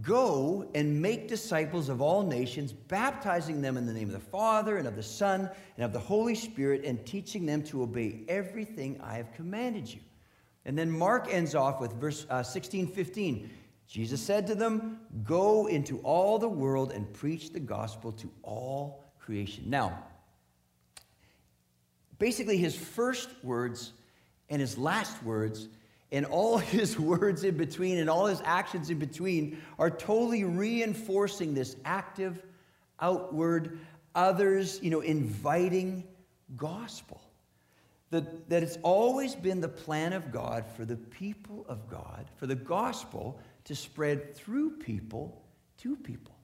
go 0.00 0.70
and 0.76 1.02
make 1.02 1.26
disciples 1.26 1.88
of 1.88 2.00
all 2.00 2.22
nations, 2.22 2.72
baptizing 2.72 3.60
them 3.60 3.76
in 3.76 3.86
the 3.86 3.92
name 3.92 4.06
of 4.06 4.14
the 4.14 4.20
Father 4.20 4.76
and 4.76 4.86
of 4.86 4.94
the 4.94 5.02
Son 5.02 5.50
and 5.76 5.84
of 5.84 5.92
the 5.92 5.98
Holy 5.98 6.36
Spirit, 6.36 6.84
and 6.84 7.04
teaching 7.04 7.44
them 7.44 7.64
to 7.64 7.82
obey 7.82 8.20
everything 8.28 9.00
I 9.02 9.16
have 9.16 9.34
commanded 9.34 9.92
you. 9.92 10.00
And 10.64 10.78
then 10.78 10.88
Mark 10.88 11.26
ends 11.28 11.56
off 11.56 11.80
with 11.80 11.92
verse 11.94 12.26
uh, 12.30 12.44
16, 12.44 12.86
15. 12.86 13.50
Jesus 13.88 14.22
said 14.22 14.46
to 14.46 14.54
them, 14.54 15.00
Go 15.24 15.66
into 15.66 15.98
all 16.00 16.38
the 16.38 16.48
world 16.48 16.92
and 16.92 17.12
preach 17.12 17.52
the 17.52 17.58
gospel 17.58 18.12
to 18.12 18.30
all 18.44 19.02
creation. 19.18 19.64
Now, 19.68 20.04
basically, 22.20 22.58
his 22.58 22.76
first 22.76 23.30
words 23.42 23.92
and 24.48 24.60
his 24.60 24.78
last 24.78 25.20
words 25.24 25.68
and 26.12 26.24
all 26.26 26.58
his 26.76 26.96
words 26.96 27.42
in 27.42 27.56
between 27.56 27.98
and 27.98 28.08
all 28.08 28.26
his 28.26 28.40
actions 28.44 28.90
in 28.90 29.00
between 29.00 29.60
are 29.80 29.90
totally 29.90 30.44
reinforcing 30.44 31.54
this 31.54 31.74
active, 31.84 32.44
outward, 33.00 33.80
others, 34.14 34.78
you 34.82 34.90
know, 34.90 35.00
inviting 35.00 36.04
gospel. 36.56 37.20
That, 38.10 38.48
that 38.48 38.64
it's 38.64 38.76
always 38.82 39.36
been 39.36 39.60
the 39.60 39.68
plan 39.68 40.12
of 40.12 40.32
God 40.32 40.64
for 40.76 40.84
the 40.84 40.96
people 40.96 41.64
of 41.68 41.88
God, 41.88 42.26
for 42.36 42.48
the 42.48 42.56
gospel 42.56 43.38
to 43.64 43.76
spread 43.76 44.34
through 44.34 44.78
people 44.78 45.40
to 45.78 45.94
people. 45.94 46.34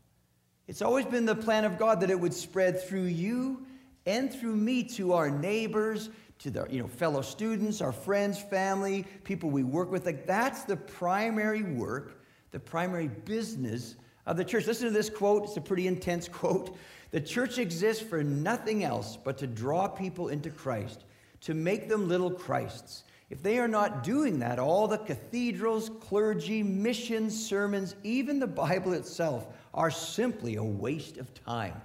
It's 0.69 0.81
always 0.81 1.07
been 1.07 1.27
the 1.27 1.35
plan 1.35 1.65
of 1.65 1.77
God 1.77 2.01
that 2.01 2.11
it 2.11 2.21
would 2.21 2.35
spread 2.35 2.81
through 2.81 3.07
you 3.07 3.67
and 4.07 4.33
through 4.33 4.57
me 4.57 4.83
to 4.85 5.13
our 5.13 5.29
neighbors, 5.31 6.11
to 6.39 6.51
the 6.51 6.67
you 6.71 6.81
know, 6.81 6.87
fellow 6.87 7.23
students, 7.23 7.81
our 7.81 7.93
friends, 7.93 8.39
family, 8.39 9.05
people 9.25 9.51
we 9.51 9.65
work 9.65 9.91
with. 9.91 10.07
Like 10.07 10.27
that's 10.27 10.65
the 10.65 10.77
primary 10.77 11.63
work, 11.63 12.23
the 12.51 12.61
primary 12.61 13.09
business 13.09 13.97
of 14.27 14.37
the 14.37 14.45
church. 14.45 14.67
Listen 14.67 14.89
to 14.89 14.93
this 14.93 15.11
quote. 15.11 15.45
It's 15.45 15.57
a 15.57 15.61
pretty 15.61 15.87
intense 15.87 16.29
quote. 16.33 16.77
The 17.11 17.21
church 17.21 17.59
exists 17.59 18.03
for 18.03 18.23
nothing 18.23 18.85
else 18.85 19.17
but 19.17 19.39
to 19.39 19.47
draw 19.47 19.89
people 19.89 20.29
into 20.29 20.51
Christ 20.51 21.05
to 21.43 21.55
make 21.55 21.89
them 21.89 22.09
little 22.09 22.31
Christs. 22.31 23.05
If 23.31 23.43
they 23.43 23.59
are 23.59 23.69
not 23.69 24.05
doing 24.05 24.39
that, 24.41 24.59
all 24.59 24.87
the 24.87 24.99
cathedrals, 24.99 25.91
clergy, 26.01 26.63
missions, 26.63 27.47
sermons, 27.47 27.97
even 28.05 28.39
the 28.39 28.47
Bible 28.47 28.93
itself 28.93 29.49
are 29.75 29.91
simply 29.91 30.57
a 30.57 30.63
waste 30.63 31.19
of 31.19 31.33
time. 31.35 31.81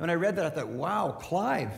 When 0.00 0.08
I 0.08 0.14
read 0.14 0.36
that, 0.36 0.46
I 0.46 0.48
thought, 0.48 0.68
wow, 0.68 1.18
Clive, 1.20 1.74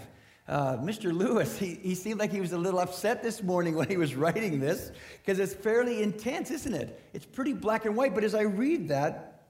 uh, 0.47 0.77
Mr. 0.77 1.13
Lewis, 1.13 1.59
he, 1.59 1.75
he 1.83 1.97
seemed 1.97 2.21
like 2.21 2.31
he 2.31 2.41
was 2.41 2.53
a 2.53 2.57
little 2.57 2.79
upset 2.79 3.21
this 3.21 3.43
morning 3.43 3.75
when 3.75 3.89
he 3.89 3.97
was 3.97 4.15
writing 4.15 4.61
this 4.61 4.93
because 5.19 5.41
it's 5.41 5.55
fairly 5.55 6.05
intense, 6.05 6.53
isn't 6.53 6.73
it? 6.73 7.03
It's 7.15 7.27
pretty 7.27 7.53
black 7.53 7.85
and 7.85 7.97
white. 7.97 8.15
But 8.15 8.23
as 8.23 8.37
I 8.37 8.43
read 8.43 8.87
that, 8.91 9.43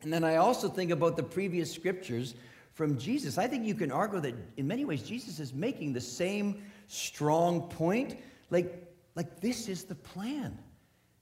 and 0.00 0.10
then 0.10 0.24
I 0.24 0.36
also 0.36 0.70
think 0.70 0.90
about 0.90 1.18
the 1.18 1.22
previous 1.22 1.70
scriptures 1.70 2.34
from 2.72 2.96
Jesus, 2.96 3.36
I 3.36 3.46
think 3.46 3.66
you 3.66 3.74
can 3.74 3.92
argue 3.92 4.20
that 4.20 4.34
in 4.56 4.66
many 4.66 4.86
ways 4.86 5.02
Jesus 5.02 5.38
is 5.38 5.52
making 5.52 5.92
the 5.92 6.00
same 6.00 6.62
strong 6.86 7.68
point. 7.68 8.16
Like, 8.48 8.90
like 9.16 9.40
this 9.40 9.68
is 9.68 9.84
the 9.84 9.96
plan. 9.96 10.56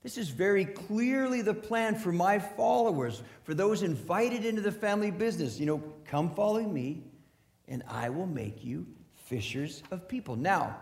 This 0.02 0.18
is 0.18 0.30
very 0.30 0.64
clearly 0.64 1.42
the 1.42 1.54
plan 1.54 1.94
for 1.94 2.10
my 2.10 2.38
followers, 2.38 3.22
for 3.44 3.54
those 3.54 3.82
invited 3.82 4.44
into 4.44 4.60
the 4.60 4.72
family 4.72 5.12
business. 5.12 5.60
You 5.60 5.66
know, 5.66 5.82
come 6.04 6.34
follow 6.34 6.62
me, 6.62 7.04
and 7.68 7.84
I 7.88 8.10
will 8.10 8.26
make 8.26 8.64
you 8.64 8.86
fishers 9.26 9.82
of 9.92 10.08
people. 10.08 10.34
Now, 10.34 10.76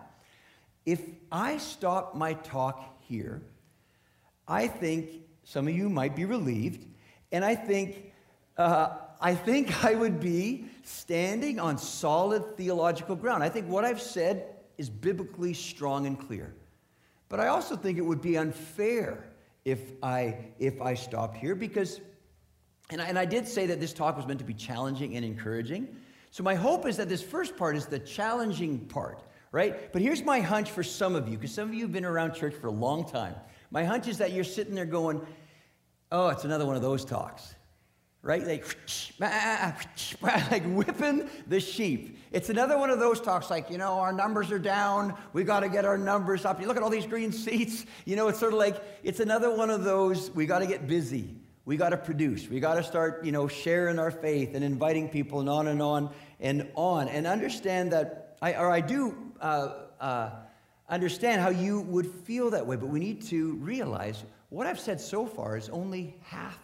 if 0.87 1.03
I 1.31 1.59
stop 1.59 2.15
my 2.15 2.33
talk 2.33 2.99
here, 3.01 3.43
I 4.49 4.67
think 4.67 5.11
some 5.45 5.69
of 5.69 5.75
you 5.75 5.91
might 5.91 6.17
be 6.17 6.25
relieved, 6.25 6.87
and 7.31 7.45
I 7.45 7.55
think 7.55 8.13
uh, 8.57 8.97
I 9.21 9.35
think 9.35 9.85
I 9.85 9.95
would 9.95 10.19
be 10.19 10.65
standing 10.83 11.61
on 11.61 11.77
solid 11.77 12.57
theological 12.57 13.17
ground. 13.17 13.43
I 13.43 13.49
think 13.51 13.69
what 13.69 13.85
I've 13.85 14.01
said 14.01 14.47
is 14.79 14.89
biblically 14.89 15.53
strong 15.53 16.07
and 16.07 16.19
clear. 16.19 16.55
But 17.31 17.41
I 17.41 17.47
also 17.47 17.77
think 17.77 17.97
it 17.97 18.05
would 18.05 18.21
be 18.21 18.37
unfair 18.37 19.25
if 19.65 19.93
I, 20.03 20.37
if 20.59 20.83
I 20.83 20.95
stopped 20.95 21.37
here 21.37 21.55
because, 21.55 22.01
and 22.91 23.01
I, 23.01 23.07
and 23.07 23.19
I 23.19 23.25
did 23.25 23.49
say 23.49 23.67
that 23.67 23.81
this 23.81 23.95
talk 23.95 24.17
was 24.17 24.27
meant 24.27 24.41
to 24.41 24.45
be 24.45 24.53
challenging 24.53 25.17
and 25.17 25.25
encouraging. 25.25 25.89
So 26.31 26.43
my 26.43 26.55
hope 26.55 26.87
is 26.87 26.97
that 26.99 27.09
this 27.09 27.23
first 27.23 27.57
part 27.57 27.77
is 27.77 27.87
the 27.87 28.01
challenging 28.01 28.81
part, 28.81 29.23
right? 29.53 29.93
But 29.93 30.03
here's 30.03 30.23
my 30.23 30.41
hunch 30.41 30.71
for 30.71 30.83
some 30.83 31.15
of 31.15 31.29
you, 31.29 31.39
because 31.39 31.55
some 31.55 31.69
of 31.69 31.75
you 31.75 31.83
have 31.83 31.93
been 31.93 32.05
around 32.05 32.35
church 32.35 32.55
for 32.55 32.67
a 32.67 32.73
long 32.73 33.09
time. 33.09 33.35
My 33.71 33.85
hunch 33.85 34.09
is 34.09 34.19
that 34.19 34.33
you're 34.33 34.45
sitting 34.45 34.75
there 34.75 34.85
going, 34.85 35.21
oh, 36.11 36.29
it's 36.29 36.45
another 36.45 36.67
one 36.67 36.77
of 36.77 36.83
those 36.83 37.05
talks 37.05 37.55
right? 38.23 38.47
Like, 38.47 38.77
like 40.51 40.65
whipping 40.67 41.29
the 41.47 41.61
sheep. 41.61 42.19
It's 42.33 42.51
another 42.51 42.79
one 42.79 42.91
of 42.91 42.99
those 42.99 43.21
talks 43.21 43.51
like, 43.51 43.71
you 43.71 43.79
know, 43.79 43.95
our 43.95 44.13
numbers 44.13 44.51
are 44.51 44.59
down. 44.59 45.15
We 45.33 45.45
got 45.45 45.61
to 45.61 45.69
get 45.69 45.85
our 45.85 45.99
numbers 45.99 46.45
up. 46.45 46.61
You 46.61 46.67
look 46.67 46.77
at 46.77 46.83
all 46.83 46.91
these 46.91 47.07
green 47.07 47.33
seats. 47.33 47.87
You 48.05 48.17
know, 48.17 48.29
it's 48.29 48.39
sort 48.39 48.53
of 48.53 48.59
like, 48.59 48.83
it's 49.03 49.21
another 49.21 49.55
one 49.55 49.71
of 49.71 49.85
those, 49.85 50.31
we 50.31 50.47
got 50.47 50.61
to 50.61 50.67
get 50.67 50.87
busy. 50.87 51.35
We 51.65 51.77
got 51.77 51.91
to 51.91 51.97
produce. 51.97 52.49
We 52.49 52.59
got 52.59 52.75
to 52.75 52.83
start, 52.83 53.25
you 53.25 53.33
know, 53.33 53.47
sharing 53.47 53.99
our 53.99 54.11
faith 54.11 54.55
and 54.55 54.65
inviting 54.65 55.09
people 55.09 55.41
and 55.41 55.49
on 55.49 55.69
and 55.69 55.81
on 55.81 56.11
and 56.41 56.69
on. 56.75 57.09
And 57.09 57.27
understand 57.27 57.93
that, 57.93 58.37
I, 58.43 58.55
or 58.55 58.71
I 58.71 58.81
do 58.81 59.17
uh, 59.41 59.75
uh, 60.01 60.31
understand 60.89 61.41
how 61.41 61.51
you 61.51 61.83
would 61.83 62.07
feel 62.07 62.51
that 62.51 62.67
way, 62.67 62.77
but 62.77 62.89
we 62.89 62.99
need 62.99 63.23
to 63.27 63.55
realize 63.55 64.25
what 64.49 64.67
I've 64.67 64.81
said 64.81 65.01
so 65.01 65.27
far 65.27 65.57
is 65.57 65.69
only 65.69 66.17
half 66.23 66.59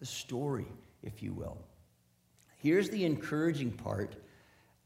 the 0.00 0.06
story 0.06 0.66
if 1.02 1.22
you 1.22 1.32
will. 1.32 1.58
Here's 2.56 2.90
the 2.90 3.04
encouraging 3.04 3.72
part 3.72 4.16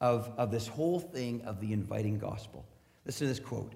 of, 0.00 0.30
of 0.36 0.50
this 0.50 0.66
whole 0.66 1.00
thing 1.00 1.42
of 1.42 1.60
the 1.60 1.72
inviting 1.72 2.18
gospel. 2.18 2.66
Listen 3.06 3.26
to 3.26 3.32
this 3.32 3.40
quote 3.40 3.74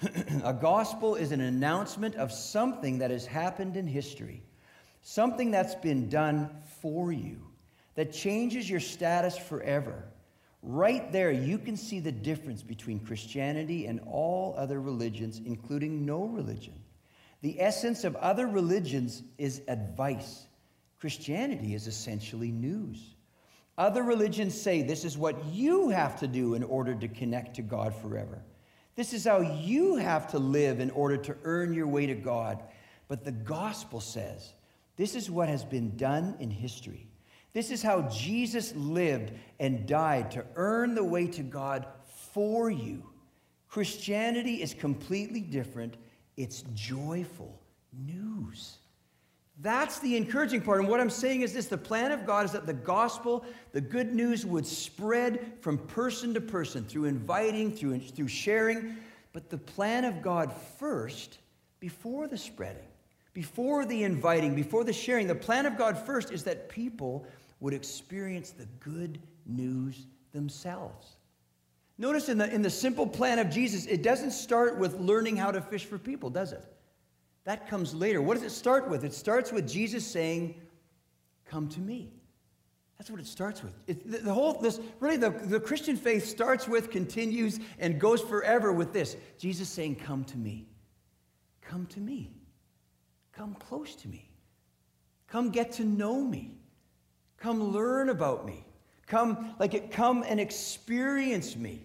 A 0.44 0.52
gospel 0.52 1.14
is 1.14 1.32
an 1.32 1.40
announcement 1.40 2.14
of 2.16 2.30
something 2.32 2.98
that 2.98 3.10
has 3.10 3.26
happened 3.26 3.76
in 3.76 3.86
history, 3.86 4.42
something 5.02 5.50
that's 5.50 5.74
been 5.74 6.08
done 6.08 6.50
for 6.80 7.12
you, 7.12 7.40
that 7.94 8.12
changes 8.12 8.68
your 8.68 8.80
status 8.80 9.36
forever. 9.36 10.04
Right 10.62 11.12
there, 11.12 11.30
you 11.30 11.58
can 11.58 11.76
see 11.76 12.00
the 12.00 12.12
difference 12.12 12.62
between 12.62 12.98
Christianity 13.00 13.86
and 13.86 14.00
all 14.06 14.54
other 14.56 14.80
religions, 14.80 15.40
including 15.44 16.06
no 16.06 16.24
religion. 16.24 16.74
The 17.42 17.60
essence 17.60 18.04
of 18.04 18.16
other 18.16 18.46
religions 18.46 19.22
is 19.36 19.60
advice. 19.68 20.46
Christianity 20.98 21.74
is 21.74 21.86
essentially 21.86 22.50
news. 22.50 23.14
Other 23.76 24.02
religions 24.02 24.60
say 24.60 24.82
this 24.82 25.04
is 25.04 25.18
what 25.18 25.44
you 25.46 25.88
have 25.88 26.18
to 26.20 26.28
do 26.28 26.54
in 26.54 26.62
order 26.62 26.94
to 26.94 27.08
connect 27.08 27.56
to 27.56 27.62
God 27.62 27.94
forever. 27.94 28.42
This 28.94 29.12
is 29.12 29.24
how 29.24 29.40
you 29.40 29.96
have 29.96 30.28
to 30.28 30.38
live 30.38 30.78
in 30.78 30.90
order 30.90 31.16
to 31.16 31.36
earn 31.42 31.74
your 31.74 31.88
way 31.88 32.06
to 32.06 32.14
God. 32.14 32.62
But 33.08 33.24
the 33.24 33.32
gospel 33.32 34.00
says 34.00 34.52
this 34.96 35.16
is 35.16 35.30
what 35.30 35.48
has 35.48 35.64
been 35.64 35.96
done 35.96 36.36
in 36.38 36.50
history. 36.50 37.08
This 37.52 37.70
is 37.70 37.82
how 37.82 38.02
Jesus 38.02 38.74
lived 38.74 39.32
and 39.58 39.86
died 39.86 40.30
to 40.32 40.44
earn 40.56 40.94
the 40.94 41.04
way 41.04 41.26
to 41.28 41.42
God 41.42 41.86
for 42.32 42.70
you. 42.70 43.02
Christianity 43.68 44.62
is 44.62 44.74
completely 44.74 45.40
different, 45.40 45.96
it's 46.36 46.62
joyful 46.74 47.60
news. 47.92 48.78
That's 49.60 50.00
the 50.00 50.16
encouraging 50.16 50.62
part. 50.62 50.80
And 50.80 50.88
what 50.88 51.00
I'm 51.00 51.10
saying 51.10 51.42
is 51.42 51.52
this 51.52 51.66
the 51.66 51.78
plan 51.78 52.10
of 52.12 52.26
God 52.26 52.44
is 52.44 52.52
that 52.52 52.66
the 52.66 52.72
gospel, 52.74 53.44
the 53.72 53.80
good 53.80 54.12
news, 54.12 54.44
would 54.44 54.66
spread 54.66 55.52
from 55.60 55.78
person 55.78 56.34
to 56.34 56.40
person 56.40 56.84
through 56.84 57.04
inviting, 57.04 57.70
through, 57.70 58.00
through 58.00 58.28
sharing. 58.28 58.96
But 59.32 59.50
the 59.50 59.58
plan 59.58 60.04
of 60.04 60.22
God 60.22 60.52
first, 60.78 61.38
before 61.78 62.26
the 62.26 62.36
spreading, 62.36 62.86
before 63.32 63.84
the 63.84 64.02
inviting, 64.02 64.54
before 64.54 64.84
the 64.84 64.92
sharing, 64.92 65.26
the 65.26 65.34
plan 65.34 65.66
of 65.66 65.76
God 65.76 65.98
first 65.98 66.32
is 66.32 66.44
that 66.44 66.68
people 66.68 67.26
would 67.60 67.74
experience 67.74 68.50
the 68.50 68.66
good 68.80 69.20
news 69.46 70.06
themselves. 70.32 71.16
Notice 71.96 72.28
in 72.28 72.38
the, 72.38 72.52
in 72.52 72.62
the 72.62 72.70
simple 72.70 73.06
plan 73.06 73.38
of 73.38 73.50
Jesus, 73.50 73.86
it 73.86 74.02
doesn't 74.02 74.32
start 74.32 74.78
with 74.78 74.98
learning 74.98 75.36
how 75.36 75.52
to 75.52 75.60
fish 75.60 75.84
for 75.84 75.96
people, 75.96 76.28
does 76.28 76.52
it? 76.52 76.64
That 77.44 77.68
comes 77.68 77.94
later. 77.94 78.22
What 78.22 78.34
does 78.34 78.42
it 78.42 78.50
start 78.50 78.88
with? 78.88 79.04
It 79.04 79.12
starts 79.12 79.52
with 79.52 79.68
Jesus 79.68 80.06
saying, 80.06 80.54
Come 81.46 81.68
to 81.68 81.80
me. 81.80 82.12
That's 82.98 83.10
what 83.10 83.20
it 83.20 83.26
starts 83.26 83.62
with. 83.62 83.74
It, 83.86 84.24
the, 84.24 84.32
whole, 84.32 84.60
this, 84.60 84.80
really, 85.00 85.16
the, 85.16 85.30
the 85.30 85.60
Christian 85.60 85.96
faith 85.96 86.26
starts 86.26 86.66
with, 86.66 86.90
continues, 86.90 87.58
and 87.78 88.00
goes 88.00 88.22
forever 88.22 88.72
with 88.72 88.92
this 88.92 89.16
Jesus 89.38 89.68
saying, 89.68 89.96
Come 89.96 90.24
to 90.24 90.38
me. 90.38 90.66
Come 91.60 91.86
to 91.86 92.00
me. 92.00 92.30
Come 93.32 93.54
close 93.54 93.94
to 93.96 94.08
me. 94.08 94.30
Come 95.26 95.50
get 95.50 95.72
to 95.72 95.84
know 95.84 96.20
me. 96.22 96.56
Come 97.36 97.72
learn 97.72 98.08
about 98.08 98.46
me. 98.46 98.64
Come, 99.06 99.54
like 99.58 99.74
it, 99.74 99.90
come 99.90 100.24
and 100.26 100.40
experience 100.40 101.56
me. 101.56 101.84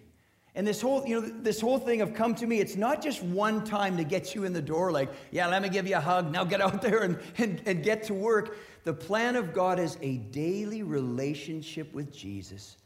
And 0.54 0.66
this 0.66 0.80
whole, 0.80 1.06
you 1.06 1.20
know, 1.20 1.28
this 1.28 1.60
whole 1.60 1.78
thing 1.78 2.00
of 2.00 2.12
come 2.12 2.34
to 2.36 2.46
me, 2.46 2.58
it's 2.58 2.76
not 2.76 3.02
just 3.02 3.22
one 3.22 3.62
time 3.62 3.96
to 3.96 4.04
get 4.04 4.34
you 4.34 4.44
in 4.44 4.52
the 4.52 4.62
door, 4.62 4.90
like, 4.90 5.10
yeah, 5.30 5.46
let 5.46 5.62
me 5.62 5.68
give 5.68 5.86
you 5.86 5.96
a 5.96 6.00
hug, 6.00 6.30
now 6.32 6.44
get 6.44 6.60
out 6.60 6.82
there 6.82 7.02
and, 7.02 7.18
and, 7.38 7.62
and 7.66 7.84
get 7.84 8.02
to 8.04 8.14
work. 8.14 8.56
The 8.84 8.92
plan 8.92 9.36
of 9.36 9.52
God 9.52 9.78
is 9.78 9.96
a 10.02 10.16
daily 10.16 10.82
relationship 10.82 11.92
with 11.92 12.12
Jesus, 12.12 12.78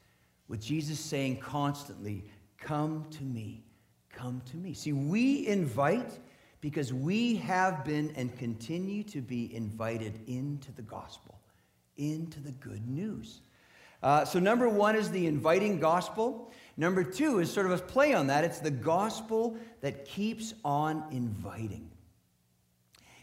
with 0.49 0.61
Jesus 0.61 0.99
saying 0.99 1.39
constantly, 1.41 2.25
Come 2.59 3.05
to 3.11 3.23
me, 3.25 3.63
come 4.11 4.41
to 4.47 4.57
me. 4.57 4.73
See, 4.73 4.93
we 4.93 5.47
invite 5.47 6.19
because 6.63 6.95
we 6.95 7.37
have 7.37 7.85
been 7.85 8.11
and 8.17 8.37
continue 8.39 9.03
to 9.05 9.21
be 9.21 9.55
invited 9.55 10.19
into 10.27 10.73
the 10.73 10.81
gospel, 10.81 11.39
into 11.99 12.41
the 12.41 12.53
good 12.53 12.89
news. 12.89 13.43
Uh, 14.05 14.23
so, 14.23 14.39
number 14.39 14.69
one 14.69 14.95
is 14.95 15.11
the 15.11 15.27
inviting 15.27 15.81
gospel. 15.81 16.53
Number 16.77 17.03
two 17.03 17.39
is 17.39 17.51
sort 17.51 17.65
of 17.65 17.73
a 17.73 17.79
play 17.79 18.13
on 18.13 18.27
that 18.27 18.45
it's 18.45 18.59
the 18.59 18.71
gospel 18.71 19.57
that 19.81 20.05
keeps 20.05 20.53
on 20.63 21.03
inviting. 21.11 21.91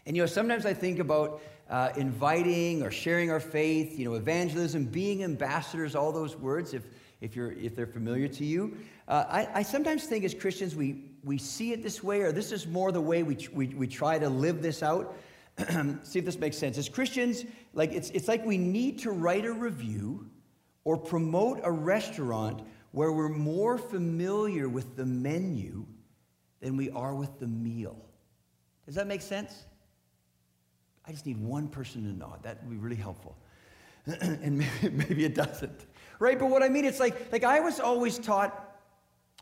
And 0.06 0.16
you 0.16 0.24
know, 0.24 0.26
sometimes 0.26 0.66
I 0.66 0.74
think 0.74 0.98
about 0.98 1.40
uh, 1.70 1.90
inviting 1.96 2.82
or 2.82 2.90
sharing 2.90 3.30
our 3.30 3.38
faith, 3.38 3.96
you 3.96 4.04
know, 4.04 4.14
evangelism, 4.14 4.86
being 4.86 5.22
ambassadors, 5.22 5.94
all 5.94 6.10
those 6.10 6.34
words, 6.34 6.74
if, 6.74 6.82
if, 7.20 7.36
you're, 7.36 7.52
if 7.52 7.76
they're 7.76 7.86
familiar 7.86 8.26
to 8.26 8.44
you. 8.44 8.76
Uh, 9.06 9.24
I, 9.28 9.48
I 9.54 9.62
sometimes 9.62 10.06
think 10.06 10.24
as 10.24 10.34
Christians 10.34 10.74
we, 10.74 11.04
we 11.22 11.38
see 11.38 11.72
it 11.72 11.84
this 11.84 12.02
way, 12.02 12.22
or 12.22 12.32
this 12.32 12.50
is 12.50 12.66
more 12.66 12.90
the 12.90 13.00
way 13.00 13.22
we, 13.22 13.38
we, 13.52 13.68
we 13.68 13.86
try 13.86 14.18
to 14.18 14.28
live 14.28 14.60
this 14.60 14.82
out. 14.82 15.14
see 16.02 16.18
if 16.18 16.24
this 16.24 16.40
makes 16.40 16.58
sense. 16.58 16.76
As 16.76 16.88
Christians, 16.88 17.44
like 17.72 17.92
it's, 17.92 18.10
it's 18.10 18.26
like 18.26 18.44
we 18.44 18.58
need 18.58 18.98
to 19.00 19.12
write 19.12 19.44
a 19.44 19.52
review 19.52 20.28
or 20.84 20.96
promote 20.96 21.60
a 21.62 21.70
restaurant 21.70 22.62
where 22.92 23.12
we're 23.12 23.28
more 23.28 23.78
familiar 23.78 24.68
with 24.68 24.96
the 24.96 25.06
menu 25.06 25.86
than 26.60 26.76
we 26.76 26.90
are 26.90 27.14
with 27.14 27.38
the 27.40 27.46
meal. 27.46 27.96
Does 28.86 28.94
that 28.96 29.06
make 29.06 29.22
sense? 29.22 29.64
I 31.06 31.10
just 31.10 31.26
need 31.26 31.38
one 31.38 31.68
person 31.68 32.04
to 32.04 32.16
nod. 32.16 32.42
That 32.42 32.62
would 32.62 32.70
be 32.70 32.76
really 32.76 32.96
helpful. 32.96 33.36
and 34.06 34.58
maybe, 34.58 34.90
maybe, 34.92 35.24
it 35.24 35.34
doesn't. 35.34 35.86
Right? 36.18 36.38
But 36.38 36.46
what 36.46 36.62
I 36.62 36.68
mean, 36.68 36.84
it's 36.84 37.00
like, 37.00 37.32
like 37.32 37.44
I 37.44 37.60
was 37.60 37.80
always 37.80 38.18
taught 38.18 38.78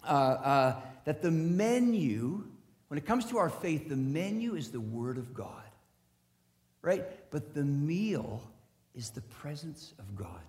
uh, 0.05 0.07
uh, 0.07 0.81
that 1.05 1.23
the 1.23 1.31
menu, 1.31 2.47
when 2.89 2.99
it 2.99 3.07
comes 3.07 3.27
to 3.27 3.39
our 3.39 3.51
faith, 3.51 3.89
the 3.89 3.97
menu 3.97 4.55
is 4.55 4.71
the 4.71 4.81
Word 4.81 5.19
of 5.19 5.35
God. 5.35 5.65
Right? 6.83 7.05
But 7.31 7.55
the 7.55 7.65
meal 7.65 8.43
is 8.95 9.11
the 9.11 9.21
presence 9.23 9.95
of 9.99 10.17
God. 10.17 10.43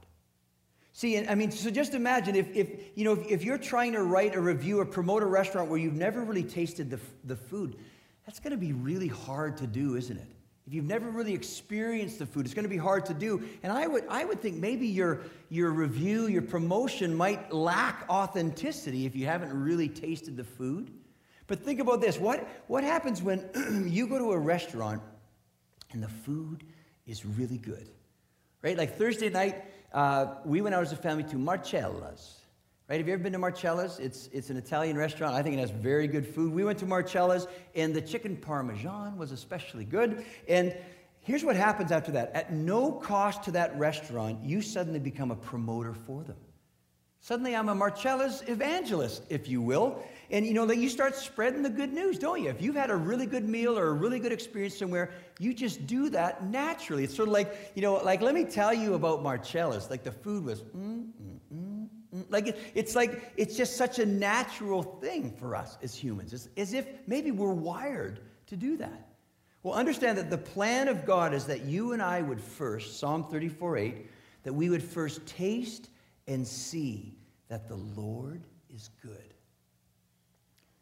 See, 1.02 1.18
I 1.18 1.34
mean, 1.34 1.50
so 1.50 1.72
just 1.72 1.96
imagine 1.96 2.36
if, 2.36 2.56
if 2.56 2.70
you 2.94 3.06
know, 3.06 3.14
if, 3.14 3.26
if, 3.28 3.44
you're 3.44 3.58
trying 3.58 3.94
to 3.94 4.04
write 4.04 4.36
a 4.36 4.40
review 4.40 4.80
or 4.80 4.86
promote 4.86 5.24
a 5.24 5.26
restaurant 5.26 5.68
where 5.68 5.80
you've 5.80 5.96
never 5.96 6.24
really 6.24 6.44
tasted 6.44 6.92
the, 6.92 7.00
the 7.24 7.36
food, 7.36 7.76
that's 8.24 8.40
going 8.40 8.52
to 8.52 8.58
be 8.58 8.72
really 8.72 9.08
hard 9.08 9.58
to 9.58 9.66
do, 9.66 9.96
isn't 9.96 10.16
it? 10.16 10.28
If 10.68 10.76
you've 10.76 10.86
never 10.86 11.10
really 11.10 11.34
experienced 11.34 12.20
the 12.20 12.28
food, 12.28 12.46
it's 12.46 12.54
going 12.54 12.66
to 12.66 12.70
be 12.70 12.78
hard 12.78 13.08
to 13.08 13.16
do. 13.16 13.42
And 13.64 13.74
I 13.74 13.88
would, 13.88 14.04
I 14.10 14.26
would 14.26 14.44
think 14.44 14.58
maybe 14.58 14.86
your, 14.86 15.22
your 15.50 15.72
review, 15.72 16.28
your 16.28 16.44
promotion 16.44 17.16
might 17.16 17.52
lack 17.52 18.06
authenticity 18.08 19.08
if 19.08 19.16
you 19.16 19.26
haven't 19.26 19.60
really 19.60 19.90
tasted 19.90 20.38
the 20.38 20.44
food. 20.44 20.92
But 21.48 21.62
think 21.62 21.80
about 21.80 22.02
this 22.02 22.20
what, 22.20 22.48
what 22.68 22.84
happens 22.84 23.24
when 23.24 23.50
you 23.92 24.06
go 24.06 24.20
to 24.20 24.34
a 24.34 24.38
restaurant 24.38 25.02
and 25.94 26.04
the 26.04 26.10
food 26.10 26.64
is 27.08 27.26
really 27.26 27.58
good? 27.58 27.90
Right? 28.62 28.78
Like 28.78 29.00
Thursday 29.00 29.32
night, 29.32 29.64
uh, 29.94 30.36
we 30.46 30.62
went 30.62 30.76
out 30.76 30.82
as 30.82 30.92
a 30.92 30.98
family 30.98 31.24
to 31.26 31.38
Marcella's. 31.38 32.38
Right? 32.90 32.98
Have 32.98 33.08
you 33.08 33.14
ever 33.14 33.24
been 33.24 33.34
to 33.34 33.40
Marcella's? 33.40 34.00
It's, 34.00 34.28
it's 34.34 34.50
an 34.50 34.58
Italian 34.58 34.98
restaurant. 34.98 35.34
I 35.34 35.42
think 35.42 35.56
it 35.56 35.60
has 35.60 35.72
very 35.72 36.08
good 36.08 36.28
food. 36.28 36.52
We 36.52 36.66
went 36.66 36.78
to 36.80 36.86
Marcella's, 36.86 37.48
and 37.74 37.96
the 37.96 38.02
chicken 38.02 38.36
parmesan 38.36 39.18
was 39.18 39.32
especially 39.32 39.86
good. 39.86 40.26
And 40.50 40.76
here's 41.22 41.44
what 41.44 41.56
happens 41.56 41.92
after 41.92 42.12
that 42.12 42.32
at 42.34 42.52
no 42.52 42.92
cost 42.92 43.44
to 43.44 43.52
that 43.52 43.78
restaurant, 43.78 44.44
you 44.44 44.62
suddenly 44.62 45.00
become 45.00 45.32
a 45.32 45.36
promoter 45.36 45.94
for 45.94 46.24
them. 46.24 46.36
Suddenly 47.22 47.56
I'm 47.56 47.70
a 47.70 47.76
Marcella's 47.76 48.44
evangelist, 48.48 49.24
if 49.30 49.48
you 49.48 49.62
will. 49.62 50.04
And 50.32 50.46
you 50.46 50.54
know, 50.54 50.66
that 50.66 50.78
you 50.78 50.88
start 50.88 51.16
spreading 51.16 51.62
the 51.62 51.70
good 51.70 51.92
news, 51.92 52.18
don't 52.18 52.42
you? 52.42 52.50
If 52.50 52.62
you've 52.62 52.76
had 52.76 52.90
a 52.90 52.96
really 52.96 53.26
good 53.26 53.48
meal 53.48 53.78
or 53.78 53.90
a 53.90 53.94
really 53.94 54.18
good 54.18 54.32
experience 54.32 54.78
somewhere, 54.78 55.12
you 55.40 55.54
just 55.54 55.86
do 55.86 56.10
that 56.10 56.46
naturally. 56.46 57.04
It's 57.04 57.16
sort 57.16 57.28
of 57.28 57.34
like, 57.34 57.74
you 57.76 57.82
know, 57.82 57.96
like 57.96 58.22
let 58.22 58.34
me 58.34 58.46
tell 58.46 58.74
you 58.74 58.94
about 58.94 59.22
Marcella's. 59.22 59.90
Like 59.90 60.04
the 60.04 60.12
food 60.12 60.46
was, 60.46 60.62
mm, 60.62 61.10
mm, 61.22 61.40
mm, 61.54 61.88
mm. 62.16 62.26
like 62.30 62.48
it, 62.48 62.60
it's 62.74 62.96
like 62.96 63.34
it's 63.36 63.58
just 63.58 63.76
such 63.76 64.00
a 64.00 64.06
natural 64.06 64.84
thing 64.84 65.32
for 65.32 65.54
us 65.54 65.78
as 65.84 65.94
humans. 65.94 66.32
It's 66.32 66.48
as 66.56 66.74
if 66.74 66.88
maybe 67.08 67.32
we're 67.32 67.54
wired 67.54 68.22
to 68.48 68.56
do 68.56 68.78
that. 68.78 69.10
Well, 69.64 69.74
understand 69.74 70.18
that 70.18 70.30
the 70.30 70.38
plan 70.38 70.88
of 70.88 71.06
God 71.06 71.34
is 71.34 71.46
that 71.46 71.66
you 71.66 71.92
and 71.92 72.02
I 72.02 72.22
would 72.22 72.42
first, 72.42 73.00
Psalm 73.00 73.26
34 73.26 73.78
8, 73.78 74.10
that 74.44 74.54
we 74.54 74.70
would 74.70 74.82
first 74.82 75.26
taste 75.28 75.90
and 76.28 76.48
see 76.48 77.18
that 77.50 77.68
the 77.68 77.76
Lord 77.76 78.44
is 78.74 78.90
good. 79.02 79.34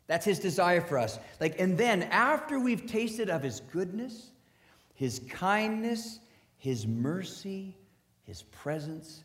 That's 0.10 0.26
his 0.26 0.40
desire 0.40 0.82
for 0.82 0.98
us. 0.98 1.20
Like, 1.40 1.60
and 1.60 1.78
then 1.78 2.02
after 2.02 2.60
we've 2.60 2.88
tasted 2.88 3.30
of 3.30 3.44
his 3.44 3.60
goodness, 3.60 4.32
his 4.96 5.22
kindness, 5.30 6.20
his 6.58 6.88
mercy, 6.88 7.78
his 8.24 8.42
presence, 8.42 9.24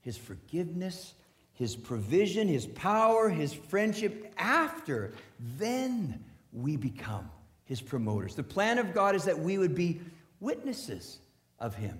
his 0.00 0.16
forgiveness, 0.16 1.12
his 1.52 1.76
provision, 1.76 2.48
his 2.48 2.66
power, 2.66 3.28
his 3.28 3.52
friendship, 3.52 4.32
after, 4.38 5.12
then 5.58 6.24
we 6.50 6.76
become 6.76 7.30
his 7.66 7.82
promoters. 7.82 8.34
The 8.34 8.42
plan 8.42 8.78
of 8.78 8.94
God 8.94 9.14
is 9.14 9.24
that 9.24 9.38
we 9.38 9.58
would 9.58 9.74
be 9.74 10.00
witnesses 10.40 11.18
of 11.60 11.74
him. 11.74 11.98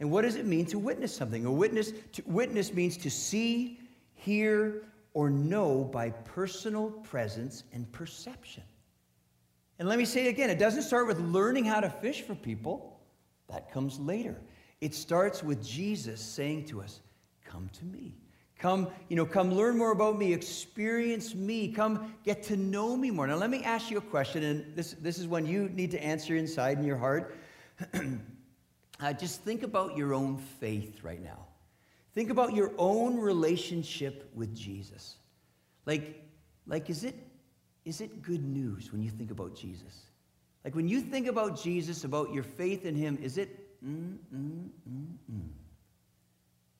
And 0.00 0.10
what 0.10 0.22
does 0.22 0.36
it 0.36 0.46
mean 0.46 0.64
to 0.66 0.78
witness 0.78 1.14
something? 1.14 1.44
A 1.44 1.52
witness 1.52 1.92
to 2.12 2.22
witness 2.24 2.72
means 2.72 2.96
to 2.96 3.10
see, 3.10 3.78
hear, 4.14 4.84
or 5.14 5.30
know 5.30 5.84
by 5.84 6.10
personal 6.10 6.90
presence 6.90 7.64
and 7.72 7.90
perception. 7.92 8.62
And 9.78 9.88
let 9.88 9.98
me 9.98 10.04
say 10.04 10.26
it 10.26 10.28
again 10.28 10.50
it 10.50 10.58
doesn't 10.58 10.82
start 10.82 11.06
with 11.06 11.18
learning 11.20 11.64
how 11.64 11.80
to 11.80 11.90
fish 11.90 12.22
for 12.22 12.34
people, 12.34 13.00
that 13.48 13.70
comes 13.70 13.98
later. 13.98 14.40
It 14.80 14.94
starts 14.94 15.42
with 15.42 15.64
Jesus 15.64 16.20
saying 16.20 16.66
to 16.66 16.80
us, 16.80 17.00
Come 17.44 17.68
to 17.78 17.84
me. 17.84 18.14
Come, 18.58 18.88
you 19.08 19.16
know, 19.16 19.26
come 19.26 19.52
learn 19.52 19.76
more 19.76 19.90
about 19.90 20.16
me, 20.16 20.32
experience 20.32 21.34
me, 21.34 21.72
come 21.72 22.14
get 22.24 22.44
to 22.44 22.56
know 22.56 22.96
me 22.96 23.10
more. 23.10 23.26
Now, 23.26 23.34
let 23.34 23.50
me 23.50 23.64
ask 23.64 23.90
you 23.90 23.98
a 23.98 24.00
question, 24.00 24.44
and 24.44 24.76
this, 24.76 24.94
this 25.00 25.18
is 25.18 25.26
one 25.26 25.44
you 25.44 25.68
need 25.70 25.90
to 25.90 26.02
answer 26.02 26.36
inside 26.36 26.78
in 26.78 26.84
your 26.84 26.96
heart. 26.96 27.36
uh, 29.00 29.12
just 29.14 29.42
think 29.42 29.64
about 29.64 29.96
your 29.96 30.14
own 30.14 30.38
faith 30.38 31.02
right 31.02 31.20
now. 31.20 31.46
Think 32.14 32.30
about 32.30 32.54
your 32.54 32.72
own 32.78 33.18
relationship 33.18 34.30
with 34.34 34.54
Jesus. 34.54 35.16
Like, 35.86 36.22
like 36.66 36.90
is, 36.90 37.04
it, 37.04 37.16
is 37.84 38.00
it 38.00 38.22
good 38.22 38.44
news 38.44 38.92
when 38.92 39.02
you 39.02 39.10
think 39.10 39.30
about 39.30 39.56
Jesus? 39.56 40.06
Like 40.64 40.74
when 40.74 40.88
you 40.88 41.00
think 41.00 41.26
about 41.26 41.60
Jesus, 41.60 42.04
about 42.04 42.32
your 42.32 42.44
faith 42.44 42.84
in 42.84 42.94
him, 42.94 43.18
is 43.20 43.38
it 43.38 43.68
mm, 43.84 44.16
mm, 44.34 44.68
mm, 44.88 45.06
mm? 45.32 45.48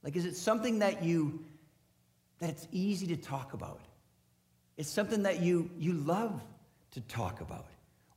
Like 0.04 0.16
is 0.16 0.24
it 0.24 0.36
something 0.36 0.78
that 0.80 1.02
you 1.02 1.44
that 2.38 2.50
it's 2.50 2.68
easy 2.72 3.06
to 3.08 3.16
talk 3.16 3.54
about? 3.54 3.80
It's 4.76 4.88
something 4.88 5.22
that 5.24 5.40
you 5.40 5.70
you 5.78 5.94
love 5.94 6.42
to 6.92 7.00
talk 7.02 7.40
about. 7.40 7.66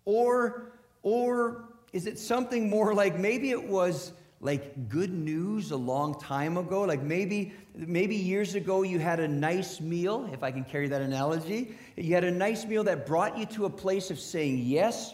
Or 0.06 0.74
or 1.02 1.70
is 1.94 2.06
it 2.06 2.20
something 2.20 2.70
more 2.70 2.94
like 2.94 3.20
maybe 3.20 3.52
it 3.52 3.64
was 3.64 4.12
like 4.42 4.90
good 4.90 5.12
news 5.12 5.72
a 5.72 5.78
long 5.78 6.20
time 6.20 6.58
ago. 6.58 6.82
Like 6.82 7.02
maybe 7.02 7.54
maybe 7.76 8.16
years 8.16 8.56
ago 8.56 8.84
you 8.84 9.00
had 9.00 9.20
a 9.20 9.28
nice 9.28 9.82
meal 9.82 10.30
if 10.32 10.44
i 10.44 10.52
can 10.52 10.64
carry 10.64 10.88
that 10.88 11.02
analogy. 11.02 11.76
You 11.96 12.14
had 12.14 12.24
a 12.24 12.32
nice 12.32 12.66
meal 12.66 12.84
that 12.84 13.06
brought 13.06 13.38
you 13.38 13.46
to 13.48 13.66
a 13.66 13.70
place 13.70 14.12
of 14.12 14.20
saying 14.20 14.60
yes. 14.60 15.14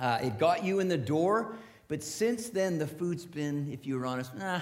Uh, 0.00 0.18
it 0.22 0.38
got 0.38 0.64
you 0.64 0.80
in 0.80 0.88
the 0.88 0.98
door 0.98 1.54
but 1.86 2.02
since 2.02 2.48
then 2.48 2.78
the 2.78 2.86
food's 2.86 3.24
been 3.24 3.70
if 3.72 3.86
you 3.86 3.96
were 3.96 4.04
honest 4.04 4.34
nah 4.34 4.60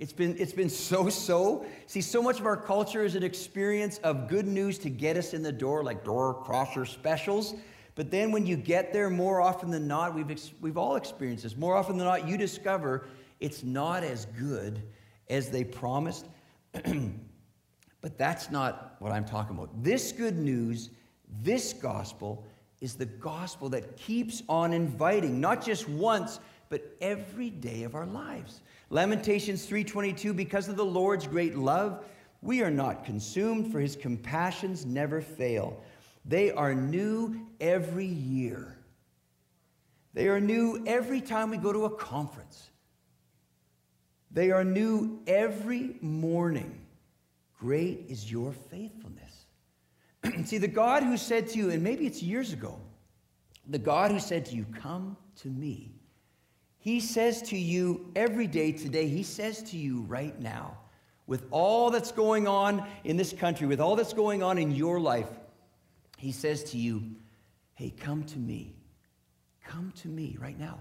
it's 0.00 0.14
been 0.14 0.34
it's 0.38 0.54
been 0.54 0.70
so 0.70 1.10
so. 1.10 1.66
See 1.86 2.00
so 2.00 2.22
much 2.22 2.40
of 2.40 2.46
our 2.46 2.56
culture 2.56 3.04
is 3.04 3.16
an 3.16 3.22
experience 3.22 3.98
of 3.98 4.28
good 4.28 4.46
news 4.46 4.78
to 4.78 4.88
get 4.88 5.18
us 5.18 5.34
in 5.34 5.42
the 5.42 5.52
door 5.52 5.84
like 5.84 6.04
door 6.04 6.32
crosser 6.42 6.86
specials 6.86 7.54
but 7.94 8.10
then 8.10 8.32
when 8.32 8.46
you 8.46 8.56
get 8.56 8.92
there, 8.92 9.10
more 9.10 9.40
often 9.40 9.70
than 9.70 9.86
not, 9.86 10.14
we've, 10.14 10.30
ex- 10.30 10.52
we've 10.60 10.76
all 10.76 10.96
experienced 10.96 11.42
this. 11.44 11.56
More 11.56 11.76
often 11.76 11.96
than 11.96 12.06
not, 12.06 12.26
you 12.26 12.36
discover 12.36 13.06
it's 13.40 13.62
not 13.62 14.04
as 14.04 14.26
good 14.38 14.82
as 15.28 15.50
they 15.50 15.64
promised. 15.64 16.26
but 18.00 18.16
that's 18.16 18.50
not 18.50 18.96
what 18.98 19.12
I'm 19.12 19.24
talking 19.24 19.56
about. 19.56 19.82
This 19.82 20.12
good 20.12 20.38
news, 20.38 20.90
this 21.42 21.72
gospel, 21.72 22.44
is 22.80 22.94
the 22.94 23.06
gospel 23.06 23.68
that 23.70 23.96
keeps 23.96 24.42
on 24.48 24.72
inviting, 24.72 25.40
not 25.40 25.64
just 25.64 25.88
once, 25.88 26.40
but 26.68 26.96
every 27.00 27.50
day 27.50 27.82
of 27.82 27.94
our 27.94 28.06
lives. 28.06 28.62
Lamentations 28.90 29.66
3:22 29.66 30.34
because 30.34 30.68
of 30.68 30.76
the 30.76 30.84
Lord's 30.84 31.26
great 31.26 31.56
love 31.56 32.04
we 32.42 32.62
are 32.62 32.70
not 32.70 33.04
consumed 33.04 33.70
for 33.70 33.80
his 33.80 33.96
compassions 33.96 34.86
never 34.86 35.20
fail 35.20 35.78
they 36.24 36.50
are 36.50 36.74
new 36.74 37.46
every 37.60 38.06
year. 38.06 38.76
They 40.12 40.28
are 40.28 40.40
new 40.40 40.82
every 40.86 41.20
time 41.20 41.50
we 41.50 41.56
go 41.56 41.72
to 41.72 41.84
a 41.84 41.90
conference. 41.90 42.70
They 44.30 44.50
are 44.50 44.64
new 44.64 45.20
every 45.26 45.96
morning. 46.00 46.80
Great 47.58 48.06
is 48.08 48.30
your 48.30 48.52
faithfulness. 48.52 49.46
See, 50.44 50.58
the 50.58 50.68
God 50.68 51.02
who 51.02 51.16
said 51.16 51.48
to 51.48 51.58
you, 51.58 51.70
and 51.70 51.82
maybe 51.82 52.06
it's 52.06 52.22
years 52.22 52.52
ago, 52.52 52.78
the 53.68 53.78
God 53.78 54.10
who 54.10 54.18
said 54.18 54.44
to 54.46 54.56
you, 54.56 54.66
Come 54.80 55.16
to 55.42 55.48
me, 55.48 55.92
he 56.78 57.00
says 57.00 57.42
to 57.42 57.58
you 57.58 58.10
every 58.16 58.46
day 58.46 58.72
today, 58.72 59.08
he 59.08 59.22
says 59.22 59.62
to 59.64 59.76
you 59.76 60.02
right 60.02 60.38
now, 60.40 60.78
with 61.26 61.46
all 61.50 61.90
that's 61.90 62.10
going 62.10 62.48
on 62.48 62.86
in 63.04 63.16
this 63.16 63.32
country, 63.32 63.66
with 63.66 63.80
all 63.80 63.94
that's 63.94 64.14
going 64.14 64.42
on 64.42 64.58
in 64.58 64.72
your 64.72 64.98
life, 64.98 65.28
he 66.20 66.32
says 66.32 66.62
to 66.64 66.78
you, 66.78 67.02
Hey, 67.74 67.90
come 67.98 68.24
to 68.24 68.38
me. 68.38 68.74
Come 69.64 69.92
to 70.02 70.08
me 70.08 70.36
right 70.38 70.58
now. 70.58 70.78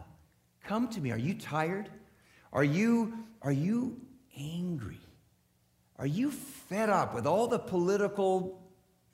Come 0.65 0.89
to 0.89 0.99
me. 0.99 1.11
Are 1.11 1.17
you 1.17 1.33
tired? 1.33 1.89
Are 2.51 2.63
you, 2.63 3.13
are 3.41 3.51
you 3.51 4.01
angry? 4.37 4.99
Are 5.97 6.05
you 6.05 6.31
fed 6.31 6.89
up 6.89 7.15
with 7.15 7.25
all 7.25 7.47
the 7.47 7.59
political, 7.59 8.61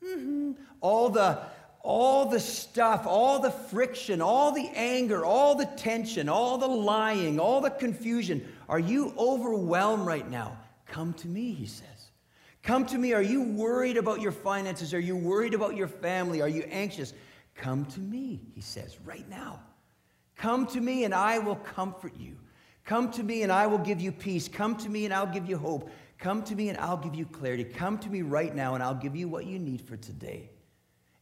mm-hmm, 0.04 0.54
all 0.82 1.10
the 1.10 1.40
all 1.82 2.26
the 2.26 2.40
stuff, 2.40 3.06
all 3.06 3.38
the 3.38 3.52
friction, 3.52 4.20
all 4.20 4.52
the 4.52 4.68
anger, 4.74 5.24
all 5.24 5.54
the 5.54 5.68
tension, 5.78 6.28
all 6.28 6.58
the 6.58 6.68
lying, 6.68 7.40
all 7.40 7.62
the 7.62 7.70
confusion. 7.70 8.44
Are 8.68 8.80
you 8.80 9.14
overwhelmed 9.20 10.08
right 10.08 10.28
now? 10.28 10.58
Come 10.88 11.14
to 11.14 11.28
me, 11.28 11.54
he 11.54 11.68
says. 11.68 11.95
Come 12.66 12.88
to 12.88 12.98
me. 12.98 13.14
Are 13.14 13.22
you 13.22 13.44
worried 13.44 13.96
about 13.96 14.22
your 14.22 14.32
finances? 14.32 14.92
Are 14.96 15.00
you 15.00 15.16
worried 15.16 15.54
about 15.54 15.76
your 15.76 15.88
family? 15.88 16.42
Are 16.42 16.50
you 16.50 16.64
anxious? 16.64 17.14
Come 17.54 17.86
to 17.86 18.00
me, 18.00 18.42
he 18.56 18.62
says, 18.62 18.98
right 19.06 19.30
now. 19.30 19.62
Come 20.36 20.66
to 20.68 20.82
me 20.82 21.04
and 21.04 21.14
I 21.14 21.38
will 21.38 21.58
comfort 21.58 22.14
you. 22.18 22.36
Come 22.84 23.12
to 23.12 23.24
me 23.24 23.44
and 23.44 23.52
I 23.52 23.68
will 23.68 23.78
give 23.78 24.02
you 24.02 24.12
peace. 24.12 24.48
Come 24.48 24.76
to 24.78 24.90
me 24.90 25.06
and 25.06 25.14
I'll 25.14 25.32
give 25.32 25.48
you 25.48 25.60
hope. 25.60 25.92
Come 26.18 26.44
to 26.44 26.56
me 26.56 26.70
and 26.70 26.78
I'll 26.80 26.98
give 26.98 27.14
you 27.14 27.28
clarity. 27.28 27.64
Come 27.64 28.00
to 28.00 28.10
me 28.10 28.24
right 28.24 28.54
now 28.54 28.74
and 28.74 28.82
I'll 28.82 28.96
give 28.96 29.16
you 29.16 29.28
what 29.28 29.46
you 29.46 29.60
need 29.60 29.82
for 29.82 29.96
today. 29.96 30.50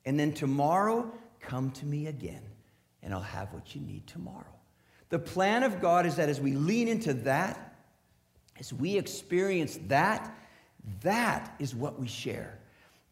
And 0.05 0.17
then 0.17 0.31
tomorrow, 0.31 1.11
come 1.41 1.71
to 1.71 1.85
me 1.85 2.07
again 2.07 2.43
and 3.01 3.13
I'll 3.13 3.19
have 3.19 3.53
what 3.53 3.75
you 3.75 3.81
need 3.81 4.07
tomorrow. 4.07 4.45
The 5.09 5.19
plan 5.19 5.63
of 5.63 5.81
God 5.81 6.05
is 6.05 6.15
that 6.15 6.29
as 6.29 6.39
we 6.39 6.53
lean 6.53 6.87
into 6.87 7.13
that, 7.13 7.75
as 8.57 8.71
we 8.71 8.97
experience 8.97 9.77
that, 9.87 10.33
that 11.01 11.55
is 11.59 11.75
what 11.75 11.99
we 11.99 12.07
share. 12.07 12.59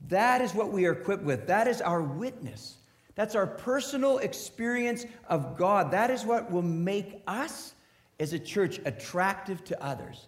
That 0.09 0.41
is 0.41 0.53
what 0.53 0.71
we 0.71 0.85
are 0.85 0.93
equipped 0.93 1.23
with. 1.23 1.47
That 1.47 1.67
is 1.67 1.81
our 1.81 2.01
witness. 2.01 2.77
That's 3.15 3.35
our 3.35 3.47
personal 3.47 4.17
experience 4.19 5.05
of 5.27 5.57
God. 5.57 5.91
That 5.91 6.09
is 6.09 6.25
what 6.25 6.49
will 6.51 6.61
make 6.61 7.21
us 7.27 7.73
as 8.19 8.33
a 8.33 8.39
church 8.39 8.79
attractive 8.85 9.63
to 9.65 9.83
others. 9.83 10.27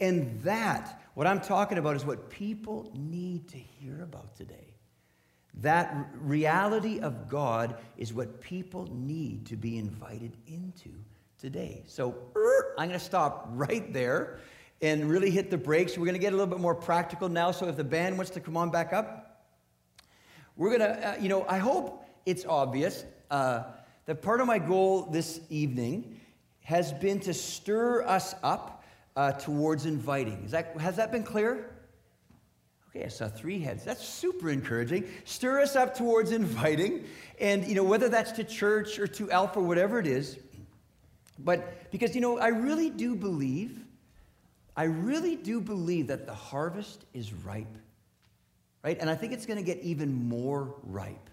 And 0.00 0.40
that, 0.42 1.02
what 1.14 1.26
I'm 1.26 1.40
talking 1.40 1.78
about, 1.78 1.96
is 1.96 2.04
what 2.04 2.30
people 2.30 2.90
need 2.94 3.48
to 3.48 3.58
hear 3.58 4.02
about 4.02 4.34
today. 4.34 4.74
That 5.60 6.08
reality 6.14 7.00
of 7.00 7.28
God 7.28 7.76
is 7.98 8.12
what 8.12 8.40
people 8.40 8.88
need 8.90 9.46
to 9.46 9.56
be 9.56 9.78
invited 9.78 10.36
into 10.46 10.90
today. 11.38 11.82
So 11.86 12.16
er, 12.34 12.74
I'm 12.78 12.88
going 12.88 12.98
to 12.98 13.04
stop 13.04 13.48
right 13.50 13.92
there 13.92 14.38
and 14.82 15.08
really 15.08 15.30
hit 15.30 15.48
the 15.50 15.56
brakes. 15.56 15.96
We're 15.96 16.04
going 16.04 16.14
to 16.14 16.20
get 16.20 16.32
a 16.32 16.36
little 16.36 16.52
bit 16.52 16.60
more 16.60 16.74
practical 16.74 17.28
now. 17.28 17.52
So 17.52 17.68
if 17.68 17.76
the 17.76 17.84
band 17.84 18.16
wants 18.16 18.32
to 18.32 18.40
come 18.40 18.56
on 18.56 18.70
back 18.70 18.92
up, 18.92 19.46
we're 20.56 20.76
going 20.76 20.80
to, 20.80 21.08
uh, 21.08 21.16
you 21.20 21.28
know, 21.28 21.46
I 21.48 21.58
hope 21.58 22.04
it's 22.26 22.44
obvious 22.44 23.04
uh, 23.30 23.62
that 24.06 24.20
part 24.20 24.40
of 24.40 24.46
my 24.46 24.58
goal 24.58 25.08
this 25.10 25.40
evening 25.48 26.20
has 26.64 26.92
been 26.92 27.20
to 27.20 27.32
stir 27.32 28.02
us 28.02 28.34
up 28.42 28.84
uh, 29.16 29.32
towards 29.32 29.86
inviting. 29.86 30.46
That, 30.48 30.76
has 30.80 30.96
that 30.96 31.12
been 31.12 31.24
clear? 31.24 31.70
Okay, 32.90 33.04
I 33.04 33.08
saw 33.08 33.28
three 33.28 33.60
heads. 33.60 33.84
That's 33.84 34.06
super 34.06 34.50
encouraging. 34.50 35.08
Stir 35.24 35.60
us 35.60 35.76
up 35.76 35.96
towards 35.96 36.32
inviting. 36.32 37.04
And, 37.40 37.66
you 37.66 37.74
know, 37.74 37.84
whether 37.84 38.08
that's 38.08 38.32
to 38.32 38.44
church 38.44 38.98
or 38.98 39.06
to 39.06 39.30
Alpha, 39.30 39.60
whatever 39.60 39.98
it 39.98 40.06
is. 40.06 40.38
But 41.38 41.90
because, 41.90 42.14
you 42.14 42.20
know, 42.20 42.38
I 42.38 42.48
really 42.48 42.90
do 42.90 43.14
believe, 43.16 43.80
I 44.76 44.84
really 44.84 45.36
do 45.36 45.60
believe 45.60 46.06
that 46.06 46.26
the 46.26 46.34
harvest 46.34 47.04
is 47.12 47.32
ripe, 47.32 47.76
right? 48.82 48.96
And 49.00 49.10
I 49.10 49.14
think 49.14 49.32
it's 49.32 49.46
going 49.46 49.58
to 49.58 49.64
get 49.64 49.82
even 49.82 50.12
more 50.12 50.74
ripe 50.82 51.30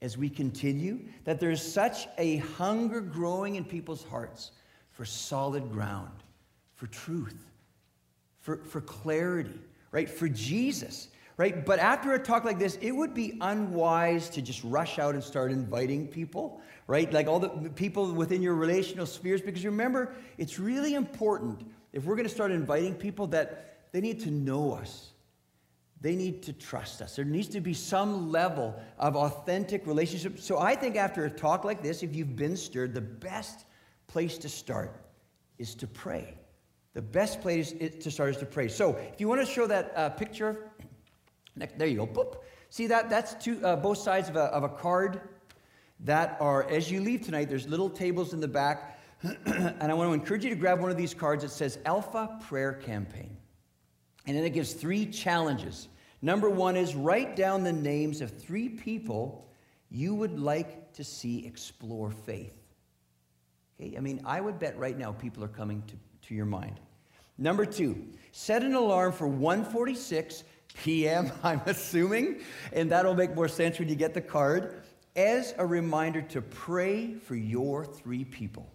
as 0.00 0.16
we 0.16 0.28
continue, 0.28 1.00
that 1.24 1.40
there's 1.40 1.62
such 1.62 2.06
a 2.18 2.36
hunger 2.36 3.00
growing 3.00 3.56
in 3.56 3.64
people's 3.64 4.04
hearts 4.04 4.52
for 4.90 5.04
solid 5.04 5.72
ground, 5.72 6.12
for 6.74 6.86
truth, 6.86 7.50
for, 8.40 8.58
for 8.58 8.80
clarity, 8.80 9.58
right? 9.90 10.08
For 10.08 10.28
Jesus, 10.28 11.08
right? 11.36 11.64
But 11.64 11.80
after 11.80 12.12
a 12.12 12.18
talk 12.18 12.44
like 12.44 12.58
this, 12.58 12.78
it 12.80 12.92
would 12.92 13.12
be 13.12 13.38
unwise 13.40 14.28
to 14.30 14.42
just 14.42 14.62
rush 14.62 14.98
out 14.98 15.14
and 15.14 15.24
start 15.24 15.50
inviting 15.50 16.06
people, 16.06 16.60
right? 16.86 17.12
Like 17.12 17.26
all 17.26 17.40
the 17.40 17.48
people 17.70 18.12
within 18.12 18.42
your 18.42 18.54
relational 18.54 19.06
spheres, 19.06 19.40
because 19.40 19.64
remember, 19.64 20.12
it's 20.36 20.58
really 20.58 20.94
important 20.94 21.64
if 21.92 22.04
we're 22.04 22.16
going 22.16 22.28
to 22.28 22.34
start 22.34 22.50
inviting 22.50 22.94
people 22.94 23.26
that 23.28 23.90
they 23.92 24.00
need 24.00 24.20
to 24.20 24.30
know 24.30 24.72
us 24.72 25.12
they 26.00 26.14
need 26.14 26.42
to 26.44 26.52
trust 26.52 27.02
us. 27.02 27.16
There 27.16 27.24
needs 27.24 27.48
to 27.48 27.60
be 27.60 27.74
some 27.74 28.30
level 28.30 28.80
of 28.98 29.16
authentic 29.16 29.86
relationship. 29.86 30.38
So 30.38 30.58
I 30.58 30.76
think 30.76 30.96
after 30.96 31.24
a 31.24 31.30
talk 31.30 31.64
like 31.64 31.82
this, 31.82 32.02
if 32.02 32.14
you've 32.14 32.36
been 32.36 32.56
stirred, 32.56 32.94
the 32.94 33.00
best 33.00 33.64
place 34.06 34.38
to 34.38 34.48
start 34.48 35.04
is 35.58 35.74
to 35.76 35.86
pray. 35.86 36.34
The 36.94 37.02
best 37.02 37.40
place 37.40 37.72
to 37.72 38.10
start 38.10 38.30
is 38.30 38.36
to 38.38 38.46
pray. 38.46 38.68
So 38.68 38.94
if 39.12 39.20
you 39.20 39.28
want 39.28 39.40
to 39.40 39.46
show 39.46 39.66
that 39.66 39.92
uh, 39.96 40.10
picture, 40.10 40.70
there 41.76 41.88
you 41.88 41.96
go. 41.96 42.06
Boop. 42.06 42.36
See 42.70 42.86
that? 42.86 43.10
That's 43.10 43.34
two, 43.34 43.64
uh, 43.64 43.76
both 43.76 43.98
sides 43.98 44.28
of 44.28 44.36
a, 44.36 44.44
of 44.44 44.62
a 44.62 44.68
card 44.68 45.20
that 46.00 46.36
are, 46.40 46.68
as 46.70 46.90
you 46.90 47.00
leave 47.00 47.22
tonight, 47.22 47.48
there's 47.48 47.66
little 47.66 47.90
tables 47.90 48.32
in 48.32 48.40
the 48.40 48.48
back. 48.48 48.97
and 49.22 49.90
I 49.90 49.94
want 49.94 50.08
to 50.08 50.14
encourage 50.14 50.44
you 50.44 50.50
to 50.50 50.56
grab 50.56 50.80
one 50.80 50.90
of 50.90 50.96
these 50.96 51.14
cards 51.14 51.42
that 51.42 51.50
says 51.50 51.78
Alpha 51.84 52.38
Prayer 52.48 52.74
Campaign. 52.74 53.36
And 54.26 54.36
then 54.36 54.44
it 54.44 54.50
gives 54.50 54.74
three 54.74 55.06
challenges. 55.06 55.88
Number 56.22 56.50
one 56.50 56.76
is 56.76 56.94
write 56.94 57.34
down 57.34 57.64
the 57.64 57.72
names 57.72 58.20
of 58.20 58.30
three 58.30 58.68
people 58.68 59.48
you 59.90 60.14
would 60.14 60.38
like 60.38 60.92
to 60.94 61.04
see 61.04 61.46
explore 61.46 62.10
faith. 62.10 62.52
Okay, 63.80 63.96
I 63.96 64.00
mean, 64.00 64.20
I 64.24 64.40
would 64.40 64.58
bet 64.58 64.78
right 64.78 64.96
now 64.96 65.12
people 65.12 65.42
are 65.42 65.48
coming 65.48 65.82
to, 65.86 65.94
to 66.28 66.34
your 66.34 66.46
mind. 66.46 66.80
Number 67.38 67.64
two, 67.64 68.04
set 68.32 68.62
an 68.62 68.74
alarm 68.74 69.12
for 69.12 69.26
146 69.28 70.44
p.m., 70.74 71.32
I'm 71.42 71.62
assuming, 71.66 72.40
and 72.72 72.90
that'll 72.90 73.14
make 73.14 73.34
more 73.34 73.48
sense 73.48 73.78
when 73.78 73.88
you 73.88 73.94
get 73.94 74.14
the 74.14 74.20
card, 74.20 74.82
as 75.16 75.54
a 75.58 75.66
reminder 75.66 76.22
to 76.22 76.42
pray 76.42 77.14
for 77.14 77.34
your 77.34 77.84
three 77.84 78.24
people. 78.24 78.68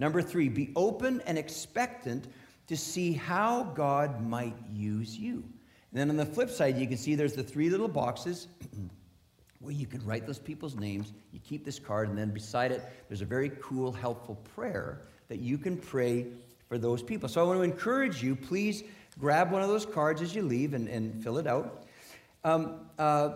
Number 0.00 0.22
three, 0.22 0.48
be 0.48 0.72
open 0.76 1.20
and 1.26 1.36
expectant 1.36 2.26
to 2.68 2.76
see 2.76 3.12
how 3.12 3.64
God 3.74 4.26
might 4.26 4.56
use 4.72 5.18
you. 5.18 5.44
And 5.92 6.00
then 6.00 6.08
on 6.08 6.16
the 6.16 6.24
flip 6.24 6.48
side, 6.48 6.78
you 6.78 6.86
can 6.86 6.96
see 6.96 7.14
there's 7.14 7.34
the 7.34 7.42
three 7.42 7.68
little 7.68 7.86
boxes 7.86 8.48
where 9.60 9.74
you 9.74 9.86
can 9.86 10.02
write 10.06 10.26
those 10.26 10.38
people's 10.38 10.74
names. 10.74 11.12
You 11.32 11.40
keep 11.40 11.66
this 11.66 11.78
card, 11.78 12.08
and 12.08 12.16
then 12.16 12.30
beside 12.30 12.72
it, 12.72 12.82
there's 13.08 13.20
a 13.20 13.26
very 13.26 13.52
cool, 13.60 13.92
helpful 13.92 14.36
prayer 14.54 15.02
that 15.28 15.40
you 15.40 15.58
can 15.58 15.76
pray 15.76 16.28
for 16.66 16.78
those 16.78 17.02
people. 17.02 17.28
So 17.28 17.42
I 17.42 17.44
want 17.44 17.58
to 17.58 17.62
encourage 17.62 18.22
you, 18.22 18.34
please 18.34 18.84
grab 19.18 19.52
one 19.52 19.60
of 19.60 19.68
those 19.68 19.84
cards 19.84 20.22
as 20.22 20.34
you 20.34 20.40
leave 20.40 20.72
and, 20.72 20.88
and 20.88 21.22
fill 21.22 21.36
it 21.36 21.46
out. 21.46 21.84
Um, 22.42 22.86
uh, 22.98 23.32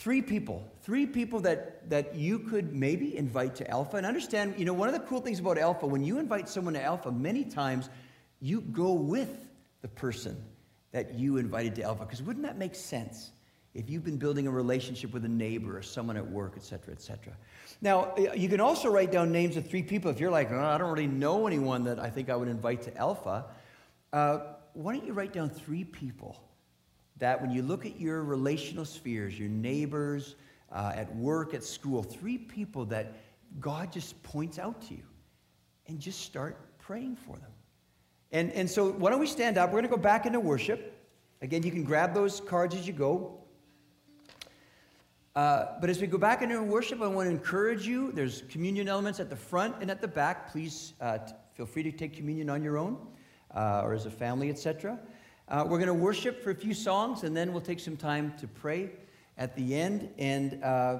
three 0.00 0.22
people, 0.22 0.66
three 0.80 1.04
people 1.04 1.40
that, 1.40 1.88
that 1.90 2.14
you 2.14 2.38
could 2.38 2.74
maybe 2.74 3.18
invite 3.18 3.54
to 3.54 3.70
Alpha. 3.70 3.98
And 3.98 4.06
understand, 4.06 4.54
you 4.56 4.64
know, 4.64 4.72
one 4.72 4.88
of 4.88 4.94
the 4.94 5.00
cool 5.00 5.20
things 5.20 5.40
about 5.40 5.58
Alpha, 5.58 5.86
when 5.86 6.02
you 6.02 6.18
invite 6.18 6.48
someone 6.48 6.72
to 6.72 6.82
Alpha, 6.82 7.12
many 7.12 7.44
times 7.44 7.90
you 8.40 8.62
go 8.62 8.94
with 8.94 9.28
the 9.82 9.88
person 9.88 10.42
that 10.92 11.12
you 11.14 11.36
invited 11.36 11.74
to 11.74 11.82
Alpha. 11.82 12.06
Because 12.06 12.22
wouldn't 12.22 12.46
that 12.46 12.56
make 12.56 12.74
sense 12.74 13.32
if 13.74 13.90
you've 13.90 14.02
been 14.02 14.16
building 14.16 14.46
a 14.46 14.50
relationship 14.50 15.12
with 15.12 15.26
a 15.26 15.28
neighbor 15.28 15.76
or 15.76 15.82
someone 15.82 16.16
at 16.16 16.28
work, 16.30 16.54
et 16.56 16.62
cetera, 16.62 16.94
et 16.94 17.02
cetera? 17.02 17.34
Now, 17.82 18.14
you 18.16 18.48
can 18.48 18.60
also 18.60 18.88
write 18.88 19.12
down 19.12 19.30
names 19.30 19.58
of 19.58 19.68
three 19.68 19.82
people. 19.82 20.10
If 20.10 20.18
you're 20.18 20.30
like, 20.30 20.50
oh, 20.50 20.58
I 20.58 20.78
don't 20.78 20.90
really 20.90 21.08
know 21.08 21.46
anyone 21.46 21.84
that 21.84 21.98
I 21.98 22.08
think 22.08 22.30
I 22.30 22.36
would 22.36 22.48
invite 22.48 22.80
to 22.82 22.96
Alpha, 22.96 23.44
uh, 24.14 24.38
why 24.72 24.94
don't 24.94 25.06
you 25.06 25.12
write 25.12 25.34
down 25.34 25.50
three 25.50 25.84
people 25.84 26.40
that 27.20 27.40
when 27.40 27.50
you 27.50 27.62
look 27.62 27.86
at 27.86 28.00
your 28.00 28.24
relational 28.24 28.84
spheres, 28.84 29.38
your 29.38 29.48
neighbors, 29.48 30.34
uh, 30.72 30.92
at 30.94 31.14
work, 31.14 31.54
at 31.54 31.62
school, 31.62 32.02
three 32.02 32.38
people 32.38 32.84
that 32.86 33.14
God 33.60 33.92
just 33.92 34.20
points 34.22 34.58
out 34.58 34.80
to 34.88 34.94
you, 34.94 35.02
and 35.86 36.00
just 36.00 36.20
start 36.20 36.78
praying 36.78 37.16
for 37.16 37.36
them. 37.36 37.50
And, 38.32 38.52
and 38.52 38.70
so, 38.70 38.90
why 38.90 39.10
don't 39.10 39.20
we 39.20 39.26
stand 39.26 39.58
up? 39.58 39.70
We're 39.70 39.80
going 39.80 39.90
to 39.90 39.96
go 39.96 39.96
back 39.96 40.24
into 40.24 40.40
worship. 40.40 40.96
Again, 41.42 41.62
you 41.62 41.70
can 41.70 41.84
grab 41.84 42.14
those 42.14 42.40
cards 42.40 42.74
as 42.74 42.86
you 42.86 42.92
go. 42.92 43.38
Uh, 45.34 45.66
but 45.80 45.90
as 45.90 46.00
we 46.00 46.06
go 46.06 46.18
back 46.18 46.42
into 46.42 46.62
worship, 46.62 47.00
I 47.00 47.06
want 47.06 47.26
to 47.26 47.30
encourage 47.30 47.86
you. 47.86 48.12
There's 48.12 48.42
communion 48.48 48.88
elements 48.88 49.20
at 49.20 49.30
the 49.30 49.36
front 49.36 49.76
and 49.80 49.90
at 49.90 50.00
the 50.00 50.08
back. 50.08 50.50
Please 50.52 50.94
uh, 51.00 51.18
t- 51.18 51.32
feel 51.54 51.66
free 51.66 51.82
to 51.82 51.92
take 51.92 52.14
communion 52.14 52.50
on 52.50 52.62
your 52.62 52.78
own 52.78 52.98
uh, 53.54 53.82
or 53.84 53.92
as 53.92 54.06
a 54.06 54.10
family, 54.10 54.50
etc. 54.50 54.98
Uh, 55.50 55.64
we're 55.66 55.78
going 55.78 55.88
to 55.88 55.94
worship 55.94 56.44
for 56.44 56.50
a 56.50 56.54
few 56.54 56.72
songs, 56.72 57.24
and 57.24 57.36
then 57.36 57.52
we'll 57.52 57.60
take 57.60 57.80
some 57.80 57.96
time 57.96 58.32
to 58.38 58.46
pray 58.46 58.88
at 59.36 59.56
the 59.56 59.74
end. 59.74 60.08
And 60.16 60.62
uh, 60.62 60.98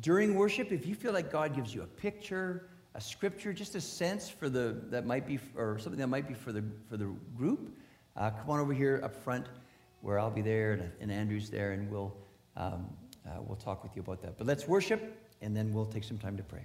during 0.00 0.34
worship, 0.34 0.72
if 0.72 0.86
you 0.86 0.94
feel 0.94 1.12
like 1.12 1.30
God 1.30 1.54
gives 1.54 1.74
you 1.74 1.82
a 1.82 1.86
picture, 1.86 2.70
a 2.94 3.00
scripture, 3.02 3.52
just 3.52 3.74
a 3.74 3.82
sense 3.82 4.30
for 4.30 4.48
the 4.48 4.78
that 4.88 5.04
might 5.04 5.26
be, 5.26 5.38
or 5.56 5.78
something 5.78 6.00
that 6.00 6.06
might 6.06 6.26
be 6.26 6.32
for 6.32 6.52
the 6.52 6.64
for 6.88 6.96
the 6.96 7.12
group, 7.36 7.76
uh, 8.16 8.30
come 8.30 8.48
on 8.48 8.60
over 8.60 8.72
here 8.72 8.98
up 9.04 9.14
front, 9.14 9.44
where 10.00 10.18
I'll 10.18 10.30
be 10.30 10.40
there 10.40 10.72
and, 10.72 10.90
and 11.02 11.12
Andrew's 11.12 11.50
there, 11.50 11.72
and 11.72 11.90
we'll 11.90 12.16
um, 12.56 12.88
uh, 13.26 13.42
we'll 13.46 13.56
talk 13.56 13.82
with 13.82 13.94
you 13.94 14.00
about 14.00 14.22
that. 14.22 14.38
But 14.38 14.46
let's 14.46 14.66
worship, 14.66 15.14
and 15.42 15.54
then 15.54 15.70
we'll 15.70 15.84
take 15.84 16.04
some 16.04 16.16
time 16.16 16.38
to 16.38 16.42
pray. 16.42 16.64